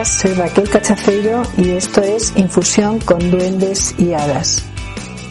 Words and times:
Días, 0.00 0.18
soy 0.20 0.32
Raquel 0.32 0.66
Cachafeiro 0.70 1.42
y 1.58 1.72
esto 1.72 2.00
es 2.00 2.32
Infusión 2.34 3.00
con 3.00 3.30
Duendes 3.30 3.94
y 3.98 4.14
Hadas. 4.14 4.64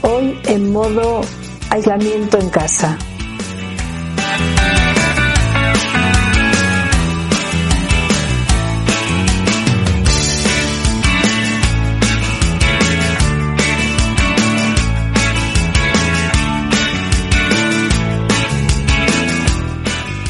Hoy 0.04 0.40
en 0.46 0.72
modo 0.72 1.22
aislamiento 1.72 2.38
en 2.38 2.50
casa. 2.52 2.96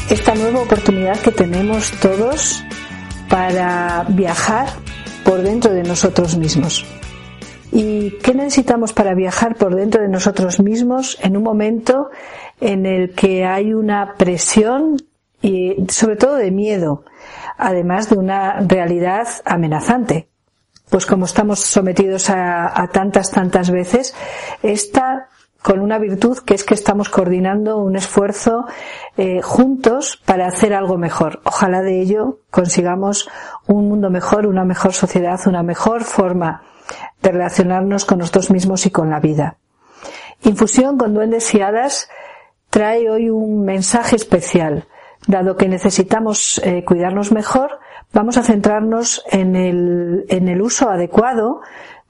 esta 0.08 0.34
nueva 0.34 0.60
oportunidad 0.60 1.20
que 1.20 1.30
tenemos 1.30 1.90
todos 2.00 2.64
para 3.30 4.04
viajar 4.08 4.68
por 5.24 5.40
dentro 5.42 5.72
de 5.72 5.84
nosotros 5.84 6.36
mismos. 6.36 6.84
¿Y 7.72 8.18
qué 8.18 8.34
necesitamos 8.34 8.92
para 8.92 9.14
viajar 9.14 9.54
por 9.54 9.76
dentro 9.76 10.02
de 10.02 10.08
nosotros 10.08 10.58
mismos 10.58 11.16
en 11.22 11.36
un 11.36 11.44
momento 11.44 12.10
en 12.60 12.84
el 12.84 13.14
que 13.14 13.44
hay 13.44 13.72
una 13.72 14.14
presión 14.14 14.96
y 15.40 15.76
sobre 15.88 16.16
todo 16.16 16.34
de 16.34 16.50
miedo, 16.50 17.04
además 17.56 18.10
de 18.10 18.18
una 18.18 18.60
realidad 18.60 19.28
amenazante? 19.44 20.28
Pues 20.90 21.06
como 21.06 21.26
estamos 21.26 21.60
sometidos 21.60 22.28
a, 22.30 22.90
tantas, 22.92 23.30
tantas 23.30 23.70
veces, 23.70 24.12
esta 24.64 25.28
con 25.62 25.80
una 25.80 25.98
virtud 25.98 26.38
que 26.38 26.54
es 26.54 26.64
que 26.64 26.74
estamos 26.74 27.08
coordinando 27.08 27.78
un 27.78 27.96
esfuerzo 27.96 28.66
eh, 29.16 29.42
juntos 29.42 30.20
para 30.24 30.46
hacer 30.46 30.72
algo 30.72 30.96
mejor. 30.96 31.40
Ojalá 31.44 31.82
de 31.82 32.00
ello 32.00 32.38
consigamos 32.50 33.28
un 33.66 33.88
mundo 33.88 34.10
mejor, 34.10 34.46
una 34.46 34.64
mejor 34.64 34.92
sociedad, 34.92 35.38
una 35.46 35.62
mejor 35.62 36.04
forma 36.04 36.62
de 37.22 37.32
relacionarnos 37.32 38.04
con 38.04 38.18
nosotros 38.18 38.50
mismos 38.50 38.86
y 38.86 38.90
con 38.90 39.10
la 39.10 39.20
vida. 39.20 39.58
Infusión 40.42 40.96
con 40.96 41.12
duendes 41.12 41.54
y 41.54 41.60
hadas 41.60 42.08
trae 42.70 43.10
hoy 43.10 43.28
un 43.28 43.62
mensaje 43.64 44.16
especial. 44.16 44.86
Dado 45.26 45.56
que 45.56 45.68
necesitamos 45.68 46.60
eh, 46.64 46.82
cuidarnos 46.84 47.30
mejor, 47.32 47.78
vamos 48.14 48.38
a 48.38 48.42
centrarnos 48.42 49.22
en 49.30 49.54
el, 49.54 50.24
en 50.30 50.48
el 50.48 50.62
uso 50.62 50.88
adecuado 50.88 51.60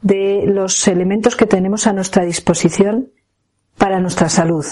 de 0.00 0.44
los 0.46 0.86
elementos 0.86 1.34
que 1.34 1.46
tenemos 1.46 1.88
a 1.88 1.92
nuestra 1.92 2.24
disposición 2.24 3.10
para 3.80 3.98
nuestra 3.98 4.28
salud. 4.28 4.64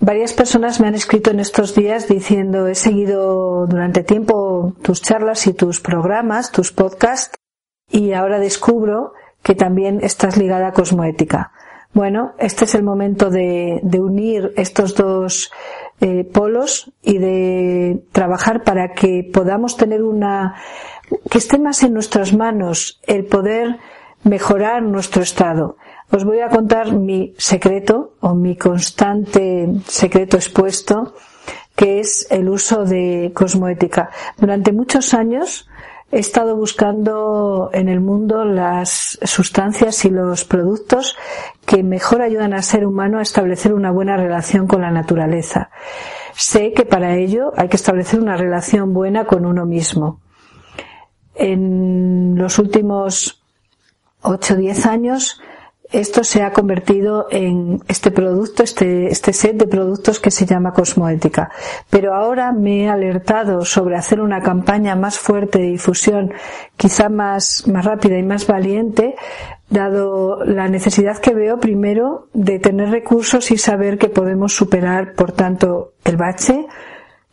Varias 0.00 0.32
personas 0.32 0.80
me 0.80 0.88
han 0.88 0.94
escrito 0.94 1.30
en 1.30 1.40
estos 1.40 1.74
días 1.74 2.08
diciendo 2.08 2.66
he 2.66 2.74
seguido 2.74 3.66
durante 3.66 4.02
tiempo 4.02 4.72
tus 4.82 5.02
charlas 5.02 5.46
y 5.46 5.52
tus 5.52 5.80
programas, 5.80 6.50
tus 6.50 6.72
podcasts, 6.72 7.36
y 7.90 8.12
ahora 8.12 8.38
descubro 8.38 9.12
que 9.42 9.54
también 9.54 10.00
estás 10.02 10.36
ligada 10.36 10.68
a 10.68 10.72
cosmoética. 10.72 11.52
Bueno, 11.92 12.32
este 12.38 12.64
es 12.64 12.74
el 12.74 12.82
momento 12.82 13.28
de, 13.28 13.80
unir 13.98 14.52
estos 14.56 14.94
dos 14.94 15.50
eh, 16.00 16.24
polos 16.24 16.92
y 17.02 17.18
de 17.18 18.04
trabajar 18.12 18.62
para 18.62 18.94
que 18.94 19.28
podamos 19.32 19.76
tener 19.76 20.02
una, 20.02 20.54
que 21.30 21.38
esté 21.38 21.58
más 21.58 21.82
en 21.82 21.92
nuestras 21.92 22.32
manos 22.32 23.00
el 23.06 23.26
poder 23.26 23.78
mejorar 24.22 24.82
nuestro 24.82 25.22
estado 25.22 25.76
os 26.10 26.24
voy 26.24 26.40
a 26.40 26.48
contar 26.48 26.92
mi 26.92 27.34
secreto 27.36 28.14
o 28.20 28.34
mi 28.34 28.56
constante 28.56 29.68
secreto 29.86 30.36
expuesto, 30.36 31.14
que 31.76 32.00
es 32.00 32.26
el 32.30 32.48
uso 32.48 32.84
de 32.84 33.32
cosmoética. 33.34 34.10
Durante 34.38 34.72
muchos 34.72 35.12
años 35.12 35.68
he 36.10 36.18
estado 36.18 36.56
buscando 36.56 37.68
en 37.74 37.88
el 37.88 38.00
mundo 38.00 38.44
las 38.44 39.18
sustancias 39.22 40.04
y 40.06 40.10
los 40.10 40.44
productos 40.44 41.16
que 41.66 41.82
mejor 41.82 42.22
ayudan 42.22 42.54
al 42.54 42.62
ser 42.62 42.86
humano 42.86 43.18
a 43.18 43.22
establecer 43.22 43.74
una 43.74 43.90
buena 43.90 44.16
relación 44.16 44.66
con 44.66 44.80
la 44.80 44.90
naturaleza. 44.90 45.70
Sé 46.32 46.72
que 46.72 46.86
para 46.86 47.16
ello 47.16 47.52
hay 47.56 47.68
que 47.68 47.76
establecer 47.76 48.20
una 48.20 48.36
relación 48.36 48.94
buena 48.94 49.26
con 49.26 49.44
uno 49.44 49.66
mismo. 49.66 50.20
En 51.34 52.34
los 52.36 52.58
últimos 52.58 53.42
8 54.22 54.54
o 54.54 54.56
10 54.56 54.86
años 54.86 55.40
esto 55.90 56.22
se 56.22 56.42
ha 56.42 56.52
convertido 56.52 57.26
en 57.30 57.82
este 57.88 58.10
producto, 58.10 58.62
este, 58.62 59.08
este 59.08 59.32
set 59.32 59.56
de 59.56 59.66
productos 59.66 60.20
que 60.20 60.30
se 60.30 60.44
llama 60.44 60.72
Cosmoética. 60.72 61.50
Pero 61.88 62.14
ahora 62.14 62.52
me 62.52 62.84
he 62.84 62.88
alertado 62.88 63.64
sobre 63.64 63.96
hacer 63.96 64.20
una 64.20 64.42
campaña 64.42 64.96
más 64.96 65.18
fuerte 65.18 65.58
de 65.58 65.70
difusión, 65.70 66.32
quizá 66.76 67.08
más, 67.08 67.66
más 67.66 67.84
rápida 67.84 68.18
y 68.18 68.22
más 68.22 68.46
valiente, 68.46 69.14
dado 69.70 70.44
la 70.44 70.68
necesidad 70.68 71.18
que 71.18 71.34
veo 71.34 71.58
primero 71.58 72.28
de 72.34 72.58
tener 72.58 72.90
recursos 72.90 73.50
y 73.50 73.56
saber 73.56 73.98
que 73.98 74.08
podemos 74.08 74.54
superar, 74.54 75.14
por 75.14 75.32
tanto, 75.32 75.94
el 76.04 76.16
bache, 76.16 76.66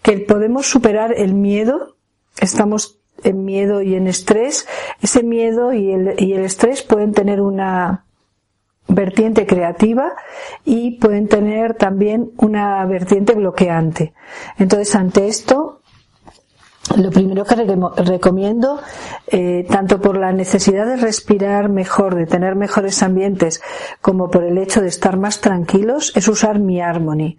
que 0.02 0.18
podemos 0.20 0.66
superar 0.68 1.14
el 1.18 1.34
miedo, 1.34 1.96
estamos 2.40 3.00
en 3.24 3.44
miedo 3.44 3.82
y 3.82 3.96
en 3.96 4.08
estrés, 4.08 4.68
ese 5.02 5.24
miedo 5.24 5.74
y 5.74 5.92
el, 5.92 6.16
y 6.20 6.34
el 6.34 6.46
estrés 6.46 6.84
pueden 6.84 7.14
tener 7.14 7.42
una, 7.42 8.05
vertiente 8.88 9.46
creativa 9.46 10.14
y 10.64 10.92
pueden 11.00 11.28
tener 11.28 11.74
también 11.76 12.32
una 12.38 12.86
vertiente 12.86 13.34
bloqueante. 13.34 14.14
Entonces, 14.58 14.96
ante 14.96 15.28
esto, 15.28 15.82
lo 16.96 17.10
primero 17.10 17.44
que 17.46 17.56
recomiendo, 18.04 18.80
eh, 19.28 19.66
tanto 19.70 20.00
por 20.00 20.18
la 20.18 20.32
necesidad 20.32 20.86
de 20.86 20.98
respirar 20.98 21.68
mejor, 21.68 22.16
de 22.16 22.28
tener 22.28 22.56
mejores 22.56 23.02
ambientes, 23.02 23.62
como 24.02 24.30
por 24.30 24.44
el 24.44 24.58
hecho 24.60 24.82
de 24.82 24.88
estar 24.88 25.18
más 25.18 25.42
tranquilos, 25.42 26.14
es 26.16 26.28
usar 26.28 26.60
mi 26.60 26.80
Harmony. 26.80 27.38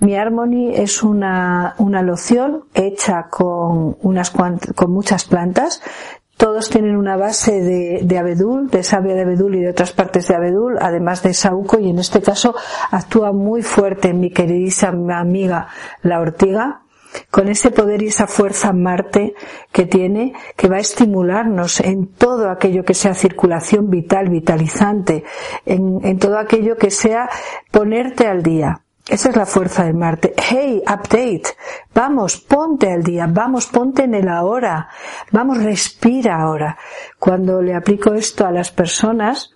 Mi 0.00 0.16
Harmony 0.16 0.74
es 0.74 1.02
una, 1.02 1.76
una 1.78 2.02
loción 2.02 2.64
hecha 2.74 3.28
con 3.30 3.96
unas 4.02 4.30
con 4.30 4.90
muchas 4.90 5.24
plantas 5.24 5.82
todos 6.40 6.70
tienen 6.70 6.96
una 6.96 7.18
base 7.18 7.60
de, 7.60 8.18
abedul, 8.18 8.70
de 8.70 8.82
savia 8.82 9.14
de 9.14 9.20
abedul 9.20 9.56
y 9.56 9.60
de 9.60 9.68
otras 9.68 9.92
partes 9.92 10.26
de 10.26 10.34
abedul, 10.34 10.78
además 10.80 11.22
de 11.22 11.34
sauco, 11.34 11.78
y 11.78 11.90
en 11.90 11.98
este 11.98 12.22
caso 12.22 12.54
actúa 12.90 13.32
muy 13.32 13.60
fuerte 13.60 14.14
mi 14.14 14.30
queridísima 14.30 15.20
amiga 15.20 15.68
la 16.00 16.18
ortiga, 16.18 16.80
con 17.30 17.48
ese 17.48 17.70
poder 17.70 18.02
y 18.02 18.06
esa 18.06 18.26
fuerza 18.26 18.72
Marte 18.72 19.34
que 19.70 19.84
tiene, 19.84 20.32
que 20.56 20.68
va 20.68 20.76
a 20.76 20.80
estimularnos 20.80 21.80
en 21.80 22.06
todo 22.06 22.48
aquello 22.48 22.84
que 22.84 22.94
sea 22.94 23.12
circulación 23.12 23.90
vital, 23.90 24.30
vitalizante, 24.30 25.24
en 25.66 26.18
todo 26.18 26.38
aquello 26.38 26.78
que 26.78 26.90
sea 26.90 27.28
ponerte 27.70 28.26
al 28.26 28.42
día. 28.42 28.80
Esa 29.08 29.30
es 29.30 29.36
la 29.36 29.46
fuerza 29.46 29.84
de 29.84 29.92
Marte. 29.92 30.34
Hey, 30.36 30.82
update. 30.82 31.56
Vamos, 31.94 32.36
ponte 32.36 32.92
al 32.92 33.02
día. 33.02 33.26
Vamos, 33.28 33.66
ponte 33.66 34.04
en 34.04 34.14
el 34.14 34.28
ahora. 34.28 34.88
Vamos, 35.32 35.62
respira 35.62 36.40
ahora. 36.40 36.76
Cuando 37.18 37.60
le 37.60 37.74
aplico 37.74 38.14
esto 38.14 38.46
a 38.46 38.52
las 38.52 38.70
personas, 38.70 39.50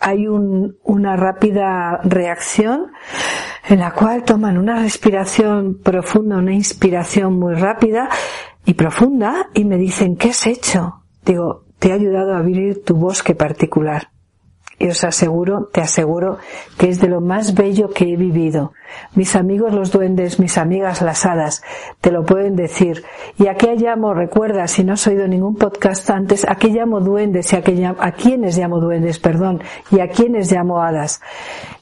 hay 0.00 0.26
una 0.28 1.16
rápida 1.16 2.00
reacción 2.04 2.92
en 3.68 3.80
la 3.80 3.92
cual 3.92 4.22
toman 4.22 4.58
una 4.58 4.80
respiración 4.80 5.80
profunda, 5.82 6.36
una 6.36 6.52
inspiración 6.52 7.38
muy 7.38 7.54
rápida 7.54 8.08
y 8.64 8.74
profunda 8.74 9.48
y 9.54 9.64
me 9.64 9.76
dicen, 9.76 10.16
¿qué 10.16 10.30
has 10.30 10.46
hecho? 10.46 11.02
Digo, 11.24 11.64
te 11.78 11.88
he 11.88 11.92
ayudado 11.92 12.34
a 12.34 12.38
abrir 12.38 12.84
tu 12.84 12.94
bosque 12.94 13.34
particular 13.34 14.13
y 14.78 14.88
os 14.88 15.04
aseguro, 15.04 15.68
te 15.72 15.80
aseguro, 15.80 16.38
que 16.78 16.88
es 16.88 17.00
de 17.00 17.08
lo 17.08 17.20
más 17.20 17.54
bello 17.54 17.90
que 17.90 18.12
he 18.12 18.16
vivido. 18.16 18.72
Mis 19.14 19.36
amigos 19.36 19.72
los 19.72 19.90
duendes, 19.90 20.38
mis 20.38 20.58
amigas 20.58 21.02
las 21.02 21.26
hadas, 21.26 21.62
te 22.00 22.10
lo 22.10 22.24
pueden 22.24 22.56
decir. 22.56 23.04
¿Y 23.38 23.48
a 23.48 23.54
qué 23.54 23.74
llamo? 23.76 24.14
Recuerda, 24.14 24.66
si 24.68 24.84
no 24.84 24.94
has 24.94 25.06
oído 25.06 25.26
ningún 25.26 25.56
podcast 25.56 26.08
antes, 26.10 26.46
¿a 26.48 26.56
qué 26.56 26.68
llamo 26.68 27.00
duendes 27.00 27.52
y 27.52 27.56
a, 27.56 27.62
qué 27.62 27.72
llamo, 27.72 27.96
a 28.00 28.12
quiénes 28.12 28.56
llamo 28.56 28.80
duendes, 28.80 29.18
perdón, 29.18 29.62
y 29.90 30.00
a 30.00 30.08
quiénes 30.08 30.50
llamo 30.50 30.82
hadas? 30.82 31.20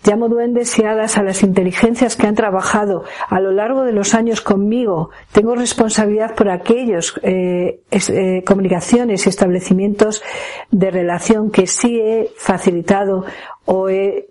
Llamo 0.04 0.28
duendes 0.28 0.78
y 0.78 0.84
hadas 0.84 1.16
a 1.16 1.22
las 1.22 1.42
inteligencias 1.42 2.16
que 2.16 2.26
han 2.26 2.34
trabajado 2.34 3.04
a 3.28 3.40
lo 3.40 3.52
largo 3.52 3.84
de 3.84 3.92
los 3.92 4.14
años 4.14 4.40
conmigo. 4.40 5.10
Tengo 5.32 5.54
responsabilidad 5.54 6.34
por 6.34 6.50
aquellos 6.50 7.14
eh, 7.22 7.82
eh, 7.90 8.42
comunicaciones 8.44 9.26
y 9.26 9.28
establecimientos 9.28 10.22
de 10.70 10.90
relación 10.90 11.50
que 11.50 11.66
sí 11.66 12.00
he 12.00 12.30
facilitado 12.36 12.81
o 13.64 13.88
he 13.88 14.28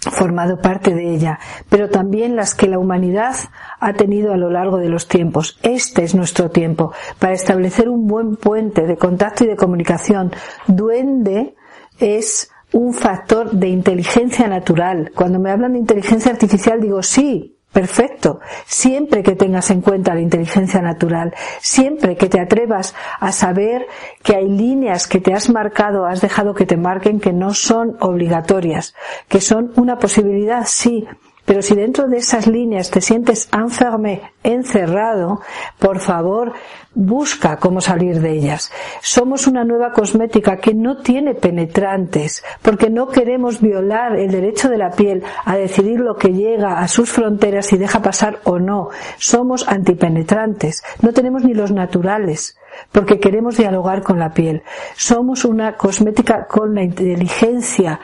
formado 0.00 0.60
parte 0.60 0.94
de 0.94 1.14
ella, 1.14 1.38
pero 1.68 1.90
también 1.90 2.34
las 2.34 2.54
que 2.54 2.68
la 2.68 2.78
humanidad 2.78 3.36
ha 3.80 3.92
tenido 3.92 4.32
a 4.32 4.36
lo 4.36 4.50
largo 4.50 4.78
de 4.78 4.88
los 4.88 5.08
tiempos. 5.08 5.58
Este 5.62 6.04
es 6.04 6.14
nuestro 6.14 6.50
tiempo 6.50 6.92
para 7.18 7.34
establecer 7.34 7.88
un 7.88 8.06
buen 8.06 8.36
puente 8.36 8.86
de 8.86 8.96
contacto 8.96 9.44
y 9.44 9.48
de 9.48 9.56
comunicación. 9.56 10.32
Duende 10.66 11.54
es 11.98 12.50
un 12.72 12.94
factor 12.94 13.50
de 13.50 13.68
inteligencia 13.68 14.48
natural. 14.48 15.12
Cuando 15.14 15.38
me 15.38 15.50
hablan 15.50 15.72
de 15.72 15.80
inteligencia 15.80 16.32
artificial 16.32 16.80
digo 16.80 17.02
sí, 17.02 17.58
perfecto, 17.72 18.40
siempre 18.66 19.22
que 19.22 19.36
tengas 19.36 19.70
en 19.70 19.80
cuenta 19.80 20.14
la 20.14 20.20
inteligencia 20.20 20.82
natural, 20.82 21.34
siempre 21.60 22.16
que 22.16 22.28
te 22.28 22.40
atrevas 22.40 22.94
a 23.20 23.32
saber 23.32 23.86
que 24.22 24.36
hay 24.36 24.48
líneas 24.48 25.06
que 25.06 25.20
te 25.20 25.34
has 25.34 25.48
marcado, 25.50 26.06
has 26.06 26.20
dejado 26.20 26.54
que 26.54 26.66
te 26.66 26.76
marquen 26.76 27.20
que 27.20 27.32
no 27.32 27.54
son 27.54 27.96
obligatorias, 28.00 28.94
que 29.28 29.40
son 29.40 29.72
una 29.76 29.98
posibilidad, 29.98 30.64
sí, 30.66 31.06
pero 31.50 31.62
si 31.62 31.74
dentro 31.74 32.06
de 32.06 32.18
esas 32.18 32.46
líneas 32.46 32.92
te 32.92 33.00
sientes 33.00 33.48
enferme, 33.52 34.22
encerrado, 34.44 35.40
por 35.80 35.98
favor, 35.98 36.52
busca 36.94 37.56
cómo 37.56 37.80
salir 37.80 38.20
de 38.20 38.30
ellas. 38.30 38.70
Somos 39.02 39.48
una 39.48 39.64
nueva 39.64 39.90
cosmética 39.90 40.58
que 40.58 40.74
no 40.74 40.98
tiene 40.98 41.34
penetrantes, 41.34 42.44
porque 42.62 42.88
no 42.88 43.08
queremos 43.08 43.60
violar 43.60 44.16
el 44.16 44.30
derecho 44.30 44.68
de 44.68 44.78
la 44.78 44.92
piel 44.92 45.24
a 45.44 45.56
decidir 45.56 45.98
lo 45.98 46.14
que 46.14 46.32
llega 46.32 46.78
a 46.78 46.86
sus 46.86 47.10
fronteras 47.10 47.72
y 47.72 47.78
deja 47.78 48.00
pasar 48.00 48.38
o 48.44 48.60
no. 48.60 48.90
Somos 49.18 49.66
antipenetrantes. 49.66 50.84
No 51.02 51.12
tenemos 51.12 51.42
ni 51.42 51.52
los 51.52 51.72
naturales 51.72 52.56
porque 52.92 53.18
queremos 53.18 53.56
dialogar 53.56 54.04
con 54.04 54.20
la 54.20 54.32
piel. 54.32 54.62
Somos 54.94 55.44
una 55.44 55.76
cosmética 55.76 56.46
con 56.46 56.76
la 56.76 56.84
inteligencia 56.84 57.98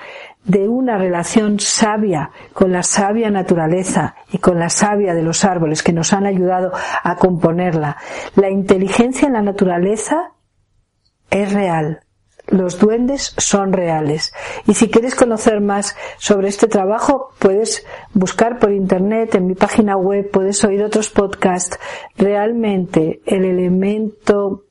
de 0.47 0.69
una 0.69 0.97
relación 0.97 1.59
sabia 1.61 2.31
con 2.53 2.73
la 2.73 2.83
sabia 2.83 3.31
naturaleza 3.31 4.15
y 4.33 4.39
con 4.39 4.59
la 4.59 4.71
savia 4.71 5.15
de 5.15 5.23
los 5.23 5.45
árboles 5.45 5.83
que 5.83 5.93
nos 5.93 6.13
han 6.13 6.27
ayudado 6.27 6.73
a 7.03 7.17
componerla. 7.17 7.97
La 8.37 8.51
inteligencia 8.51 9.27
en 9.27 9.35
la 9.35 9.43
naturaleza 9.43 10.33
es 11.31 11.53
real. 11.53 12.01
Los 12.49 12.79
duendes 12.79 13.35
son 13.39 13.73
reales. 13.73 14.33
Y 14.69 14.75
si 14.75 14.89
quieres 14.89 15.17
conocer 15.17 15.61
más 15.61 15.97
sobre 16.19 16.47
este 16.47 16.69
trabajo, 16.69 17.31
puedes 17.41 17.85
buscar 18.15 18.61
por 18.61 18.71
internet, 18.71 19.35
en 19.35 19.49
mi 19.49 19.57
página 19.57 19.97
web, 19.97 20.31
puedes 20.31 20.63
oír 20.65 20.85
otros 20.85 21.11
podcasts. 21.11 21.77
Realmente 22.17 23.21
el 23.27 23.45
elemento 23.45 24.66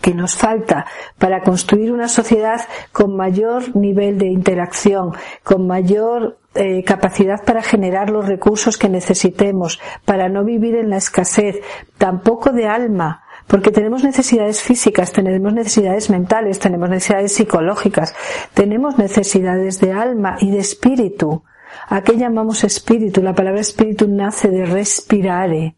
que 0.00 0.14
nos 0.14 0.36
falta 0.36 0.86
para 1.18 1.42
construir 1.42 1.92
una 1.92 2.08
sociedad 2.08 2.60
con 2.92 3.16
mayor 3.16 3.76
nivel 3.76 4.18
de 4.18 4.26
interacción, 4.26 5.12
con 5.42 5.66
mayor 5.66 6.38
eh, 6.54 6.84
capacidad 6.84 7.44
para 7.44 7.62
generar 7.62 8.10
los 8.10 8.26
recursos 8.26 8.78
que 8.78 8.88
necesitemos, 8.88 9.80
para 10.04 10.28
no 10.28 10.44
vivir 10.44 10.76
en 10.76 10.90
la 10.90 10.96
escasez, 10.96 11.60
tampoco 11.98 12.52
de 12.52 12.66
alma, 12.66 13.24
porque 13.46 13.70
tenemos 13.70 14.04
necesidades 14.04 14.62
físicas, 14.62 15.12
tenemos 15.12 15.52
necesidades 15.52 16.10
mentales, 16.10 16.58
tenemos 16.58 16.88
necesidades 16.88 17.32
psicológicas, 17.32 18.14
tenemos 18.54 18.98
necesidades 18.98 19.80
de 19.80 19.92
alma 19.92 20.36
y 20.40 20.50
de 20.50 20.58
espíritu. 20.58 21.42
¿A 21.88 22.02
qué 22.02 22.16
llamamos 22.16 22.64
espíritu? 22.64 23.20
La 23.20 23.34
palabra 23.34 23.60
espíritu 23.60 24.08
nace 24.08 24.48
de 24.48 24.64
respirare, 24.64 25.74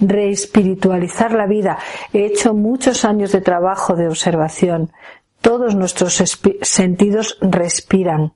reespiritualizar 0.00 1.32
la 1.32 1.46
vida. 1.46 1.78
He 2.12 2.26
hecho 2.26 2.54
muchos 2.54 3.04
años 3.04 3.32
de 3.32 3.40
trabajo 3.40 3.94
de 3.94 4.08
observación. 4.08 4.92
Todos 5.40 5.74
nuestros 5.74 6.14
sentidos 6.62 7.38
respiran. 7.40 8.32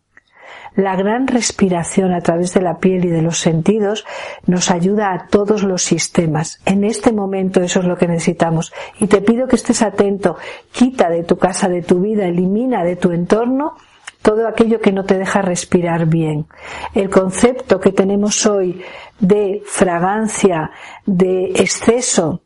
La 0.77 0.95
gran 0.95 1.27
respiración 1.27 2.13
a 2.13 2.21
través 2.21 2.55
de 2.55 2.63
la 2.63 2.79
piel 2.79 3.05
y 3.05 3.09
de 3.09 3.23
los 3.23 3.39
sentidos 3.39 4.07
nos 4.47 4.71
ayuda 4.71 5.13
a 5.13 5.27
todos 5.27 5.65
los 5.65 5.83
sistemas. 5.83 6.61
En 6.65 6.85
este 6.85 7.13
momento 7.13 7.61
eso 7.61 7.81
es 7.81 7.87
lo 7.87 7.97
que 7.97 8.07
necesitamos. 8.07 8.73
Y 9.01 9.09
te 9.09 9.21
pido 9.21 9.49
que 9.49 9.57
estés 9.57 9.83
atento. 9.83 10.37
Quita 10.71 11.11
de 11.11 11.25
tu 11.25 11.39
casa, 11.39 11.69
de 11.69 11.83
tu 11.83 12.01
vida, 12.01 12.27
elimina 12.27 12.85
de 12.85 12.97
tu 12.97 13.11
entorno 13.11 13.75
todo 14.23 14.47
aquello 14.47 14.81
que 14.81 14.93
no 14.93 15.05
te 15.05 15.19
deja 15.19 15.43
respirar 15.43 16.07
bien. 16.07 16.47
El 16.95 17.11
concepto 17.11 17.81
que 17.81 17.93
tenemos 17.93 18.47
hoy 18.47 18.83
de 19.19 19.63
fragancia, 19.65 20.71
de 21.07 21.53
exceso 21.57 22.43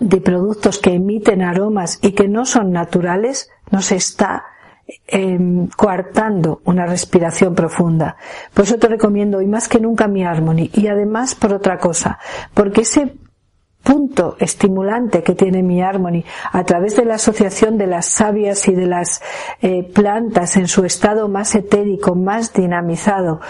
de 0.00 0.20
productos 0.20 0.78
que 0.78 0.94
emiten 0.94 1.42
aromas 1.42 1.98
y 2.02 2.12
que 2.12 2.28
no 2.28 2.44
son 2.44 2.72
naturales, 2.72 3.50
nos 3.70 3.90
está 3.92 4.44
em, 5.06 5.68
coartando 5.68 6.60
una 6.64 6.86
respiración 6.86 7.54
profunda. 7.54 8.16
Por 8.52 8.64
eso 8.64 8.78
te 8.78 8.88
recomiendo 8.88 9.38
hoy 9.38 9.46
más 9.46 9.68
que 9.68 9.80
nunca 9.80 10.08
mi 10.08 10.24
Harmony 10.24 10.70
y 10.74 10.88
además 10.88 11.34
por 11.34 11.52
otra 11.52 11.78
cosa, 11.78 12.18
porque 12.54 12.82
ese 12.82 13.14
punto 13.88 14.36
estimulante 14.38 15.22
que 15.22 15.34
tiene 15.34 15.62
mi 15.62 15.80
Harmony 15.80 16.22
a 16.52 16.62
través 16.64 16.94
de 16.94 17.06
la 17.06 17.14
asociación 17.14 17.78
de 17.78 17.86
las 17.86 18.04
sabias 18.04 18.68
y 18.68 18.74
de 18.74 18.84
las 18.84 19.22
eh, 19.62 19.82
plantas 19.82 20.58
en 20.58 20.68
su 20.68 20.84
estado 20.84 21.26
más 21.26 21.54
etérico, 21.54 22.14
más 22.14 22.52
dinamizado, 22.52 23.40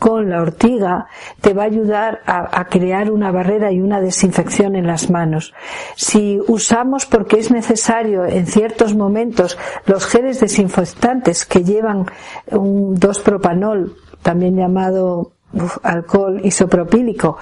con 0.00 0.30
la 0.30 0.42
ortiga 0.42 1.06
te 1.40 1.54
va 1.54 1.62
a 1.62 1.66
ayudar 1.66 2.22
a, 2.26 2.64
crear 2.64 3.12
una 3.12 3.30
barrera 3.30 3.70
y 3.70 3.80
una 3.80 4.00
desinfección 4.00 4.74
en 4.74 4.88
las 4.88 5.10
manos. 5.10 5.54
Si 5.94 6.40
usamos 6.48 7.06
porque 7.06 7.38
es 7.38 7.52
necesario 7.52 8.24
en 8.24 8.46
ciertos 8.46 8.96
momentos 8.96 9.56
los 9.86 10.06
geles 10.06 10.40
desinfectantes 10.40 11.46
que 11.46 11.62
llevan 11.62 12.06
un 12.50 12.98
2-propanol, 12.98 13.94
también 14.22 14.56
llamado 14.56 15.30
alcohol 15.84 16.40
isopropílico, 16.44 17.38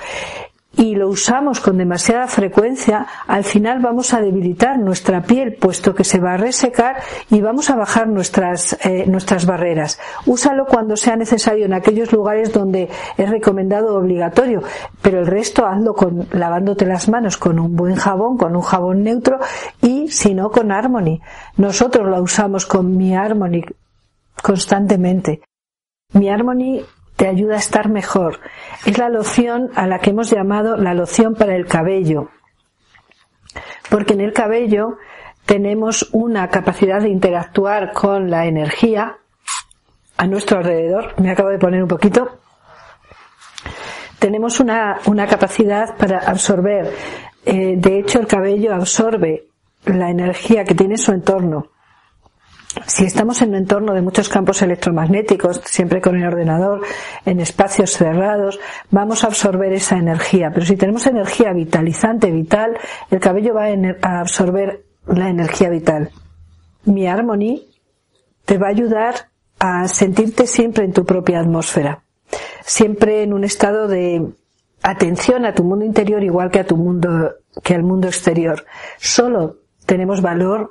y 0.77 0.95
lo 0.95 1.09
usamos 1.09 1.61
con 1.61 1.77
demasiada 1.77 2.27
frecuencia, 2.27 3.07
al 3.27 3.45
final 3.45 3.81
vamos 3.81 4.15
a 4.15 4.21
debilitar 4.21 4.79
nuestra 4.79 5.23
piel, 5.23 5.55
puesto 5.55 5.95
que 5.95 6.05
se 6.05 6.19
va 6.19 6.35
a 6.35 6.37
resecar 6.37 6.97
y 7.31 7.41
vamos 7.41 7.71
a 7.71 7.77
bajar 7.77 8.09
nuestras, 8.09 8.79
eh, 8.85 9.05
nuestras 9.07 9.47
barreras. 9.47 9.99
Úsalo 10.27 10.65
cuando 10.67 10.97
sea 10.97 11.17
necesario 11.17 11.67
en 11.67 11.75
aquellos 11.75 12.13
lugares 12.13 12.53
donde 12.53 12.89
es 13.17 13.31
recomendado 13.31 13.97
obligatorio, 13.97 14.63
pero 15.03 15.21
el 15.21 15.27
resto 15.27 15.67
hazlo 15.67 15.95
con, 15.95 16.29
lavándote 16.33 16.87
las 16.87 17.09
manos 17.09 17.37
con 17.37 17.59
un 17.59 17.77
buen 17.77 17.97
jabón, 17.97 18.39
con 18.39 18.57
un 18.57 18.63
jabón 18.63 19.03
neutro 19.03 19.39
y 19.81 20.09
si 20.09 20.35
no 20.35 20.51
con 20.51 20.73
Harmony. 20.73 21.21
Nosotros 21.57 22.09
lo 22.09 22.23
usamos 22.23 22.67
con 22.67 22.97
mi 22.97 23.15
Harmony 23.15 23.63
constantemente. 24.43 25.43
Mi 26.15 26.29
Harmony 26.29 26.83
te 27.17 27.29
ayuda 27.29 27.55
a 27.55 27.59
estar 27.59 27.89
mejor. 27.89 28.41
Es 28.87 28.99
la 28.99 29.09
loción 29.09 29.71
a 29.75 29.87
la 29.87 29.99
que 29.99 30.11
hemos 30.11 30.31
llamado 30.31 30.77
la 30.77 30.95
loción 30.95 31.35
para 31.35 31.55
el 31.55 31.67
cabello. 31.67 32.31
Porque 33.91 34.15
en 34.15 34.21
el 34.21 34.33
cabello 34.33 34.99
tenemos 35.47 36.09
una 36.13 36.49
capacidad 36.49 37.01
de 37.01 37.11
interactuar 37.11 37.93
con 37.93 38.31
la 38.31 38.47
energía 38.47 39.19
a 40.17 40.27
nuestro 40.27 40.59
alrededor. 40.59 41.21
Me 41.21 41.31
acabo 41.31 41.51
de 41.51 41.59
poner 41.59 41.83
un 41.83 41.89
poquito. 41.89 42.39
Tenemos 44.19 44.61
una, 44.61 45.01
una 45.07 45.27
capacidad 45.27 45.97
para 45.97 46.19
absorber. 46.19 46.95
Eh, 47.45 47.75
de 47.77 47.99
hecho, 47.99 48.21
el 48.21 48.27
cabello 48.27 48.73
absorbe 48.73 49.49
la 49.85 50.11
energía 50.11 50.65
que 50.65 50.75
tiene 50.75 50.97
su 50.97 51.11
entorno 51.13 51.72
si 52.87 53.05
estamos 53.05 53.43
en 53.43 53.51
un 53.51 53.57
entorno 53.57 53.95
de 53.95 54.03
muchos 54.03 54.29
campos 54.29 54.63
electromagnéticos, 54.63 55.61
siempre 55.65 56.01
con 56.01 56.17
el 56.17 56.27
ordenador, 56.27 56.83
en 57.25 57.41
espacios 57.41 57.93
cerrados, 57.93 58.59
vamos 58.91 59.25
a 59.25 59.29
absorber 59.29 59.73
esa 59.73 59.97
energía. 59.97 60.51
Pero 60.53 60.67
si 60.67 60.77
tenemos 60.77 61.07
energía 61.07 61.53
vitalizante, 61.53 62.31
vital, 62.31 62.77
el 63.11 63.21
cabello 63.21 63.55
va 63.55 63.67
a 64.03 64.21
absorber 64.21 64.85
la 65.07 65.29
energía 65.29 65.69
vital. 65.69 66.11
Mi 66.85 67.07
Harmony 67.07 67.63
te 68.45 68.59
va 68.59 68.69
a 68.69 68.71
ayudar 68.71 69.15
a 69.59 69.87
sentirte 69.89 70.47
siempre 70.47 70.85
en 70.85 70.93
tu 70.93 71.05
propia 71.05 71.41
atmósfera, 71.41 72.03
siempre 72.65 73.23
en 73.23 73.33
un 73.33 73.45
estado 73.45 73.87
de 73.87 74.33
atención 74.83 75.47
a 75.47 75.55
tu 75.55 75.63
mundo 75.63 75.85
interior 75.85 76.23
igual 76.25 76.51
que 76.51 76.61
a 76.61 76.67
tu 76.67 76.77
mundo, 76.77 77.37
que 77.63 77.75
al 77.75 77.85
mundo 77.85 78.09
exterior. 78.09 78.65
Solo 78.99 79.59
tenemos 79.87 80.21
valor 80.21 80.71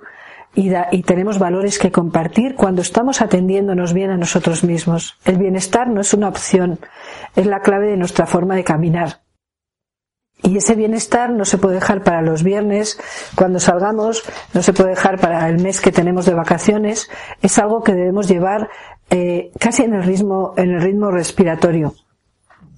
y, 0.54 0.70
da, 0.70 0.88
y, 0.92 1.04
tenemos 1.04 1.40
valores 1.40 1.80
que 1.80 1.92
compartir 1.92 2.56
cuando 2.56 2.82
estamos 2.82 3.22
atendiéndonos 3.22 3.94
bien 3.94 4.12
a 4.12 4.18
nosotros 4.18 4.64
mismos. 4.64 5.18
El 5.26 5.38
bienestar 5.38 5.90
no 5.90 6.02
es 6.02 6.14
una 6.14 6.28
opción, 6.28 6.80
es 7.36 7.46
la 7.46 7.62
clave 7.62 7.88
de 7.88 7.98
nuestra 7.98 8.26
forma 8.26 8.56
de 8.56 8.64
caminar. 8.64 9.22
Y 10.44 10.58
ese 10.58 10.76
bienestar 10.76 11.30
no 11.30 11.46
se 11.46 11.58
puede 11.58 11.76
dejar 11.76 12.04
para 12.04 12.22
los 12.22 12.44
viernes, 12.44 13.00
cuando 13.36 13.60
salgamos, 13.60 14.24
no 14.54 14.64
se 14.64 14.74
puede 14.74 14.90
dejar 14.92 15.20
para 15.20 15.48
el 15.48 15.62
mes 15.62 15.80
que 15.80 15.92
tenemos 15.92 16.26
de 16.26 16.34
vacaciones, 16.34 17.10
es 17.42 17.60
algo 17.60 17.84
que 17.84 17.94
debemos 17.94 18.28
llevar 18.28 18.70
eh, 19.10 19.52
casi 19.60 19.84
en 19.84 19.94
el 19.94 20.04
ritmo, 20.04 20.54
en 20.58 20.72
el 20.72 20.82
ritmo 20.82 21.12
respiratorio 21.12 21.94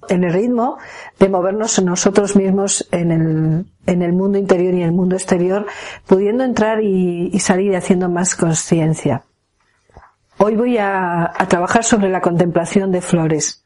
en 0.10 0.24
el 0.24 0.34
ritmo 0.34 0.78
de 1.20 1.30
movernos 1.30 1.82
nosotros 1.82 2.36
mismos 2.36 2.88
en 2.92 3.12
el, 3.12 3.66
en 3.86 4.02
el 4.02 4.14
mundo 4.14 4.38
interior 4.38 4.74
y 4.74 4.82
en 4.82 4.88
el 4.88 4.92
mundo 4.92 5.16
exterior, 5.16 5.66
pudiendo 6.08 6.44
entrar 6.44 6.82
y, 6.82 7.30
y 7.34 7.40
salir 7.40 7.76
haciendo 7.76 8.10
más 8.10 8.36
conciencia. 8.36 9.24
Hoy 10.38 10.56
voy 10.56 10.78
a, 10.78 11.26
a, 11.26 11.48
trabajar 11.48 11.84
sobre 11.84 12.10
la 12.10 12.22
contemplación 12.22 12.92
de 12.92 13.02
flores, 13.02 13.64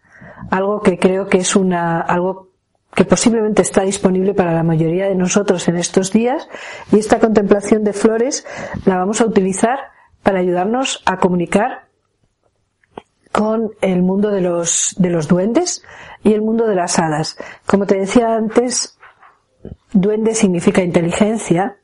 algo 0.49 0.81
que 0.81 0.99
creo 0.99 1.27
que 1.27 1.37
es 1.37 1.55
una, 1.55 2.01
algo 2.01 2.47
que 2.93 3.05
posiblemente 3.05 3.61
está 3.61 3.83
disponible 3.83 4.33
para 4.33 4.53
la 4.53 4.63
mayoría 4.63 5.07
de 5.07 5.15
nosotros 5.15 5.67
en 5.67 5.77
estos 5.77 6.11
días 6.11 6.49
y 6.91 6.97
esta 6.97 7.19
contemplación 7.19 7.83
de 7.83 7.93
flores 7.93 8.45
la 8.85 8.97
vamos 8.97 9.21
a 9.21 9.25
utilizar 9.25 9.79
para 10.23 10.39
ayudarnos 10.39 11.03
a 11.05 11.17
comunicar 11.17 11.87
con 13.31 13.71
el 13.81 14.01
mundo 14.01 14.31
de 14.31 14.41
los, 14.41 14.95
de 14.97 15.11
los 15.11 15.27
duendes 15.27 15.83
y 16.23 16.33
el 16.33 16.41
mundo 16.41 16.67
de 16.67 16.75
las 16.75 16.99
hadas. 16.99 17.37
Como 17.65 17.85
te 17.85 17.97
decía 17.97 18.35
antes, 18.35 18.97
duende 19.93 20.35
significa 20.35 20.81
inteligencia 20.81 21.77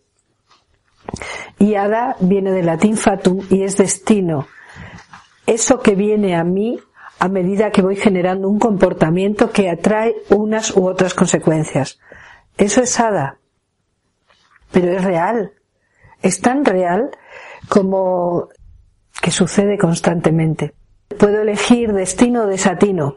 y 1.60 1.76
hada 1.76 2.16
viene 2.20 2.52
del 2.52 2.66
latín 2.66 2.98
fatum 2.98 3.42
y 3.50 3.64
es 3.64 3.78
destino. 3.78 4.48
Eso 5.46 5.82
que 5.82 5.96
viene 5.96 6.36
a 6.36 6.44
mí 6.44 6.80
a 7.20 7.30
medida 7.30 7.72
que 7.72 7.82
voy 7.82 7.96
generando 7.96 8.50
un 8.50 8.60
comportamiento 8.60 9.52
que 9.52 9.70
atrae 9.70 10.14
unas 10.30 10.76
u 10.76 10.86
otras 10.86 11.14
consecuencias. 11.14 12.00
Eso 12.58 12.82
es 12.82 13.00
hada. 13.00 13.38
Pero 14.74 14.92
es 14.92 15.04
real. 15.04 15.54
Es 16.22 16.42
tan 16.42 16.66
real 16.66 17.12
como 17.70 18.50
que 19.22 19.32
sucede 19.32 19.78
constantemente. 19.78 20.74
Puedo 21.18 21.42
elegir 21.42 21.94
destino 21.94 22.44
o 22.44 22.48
desatino. 22.48 23.16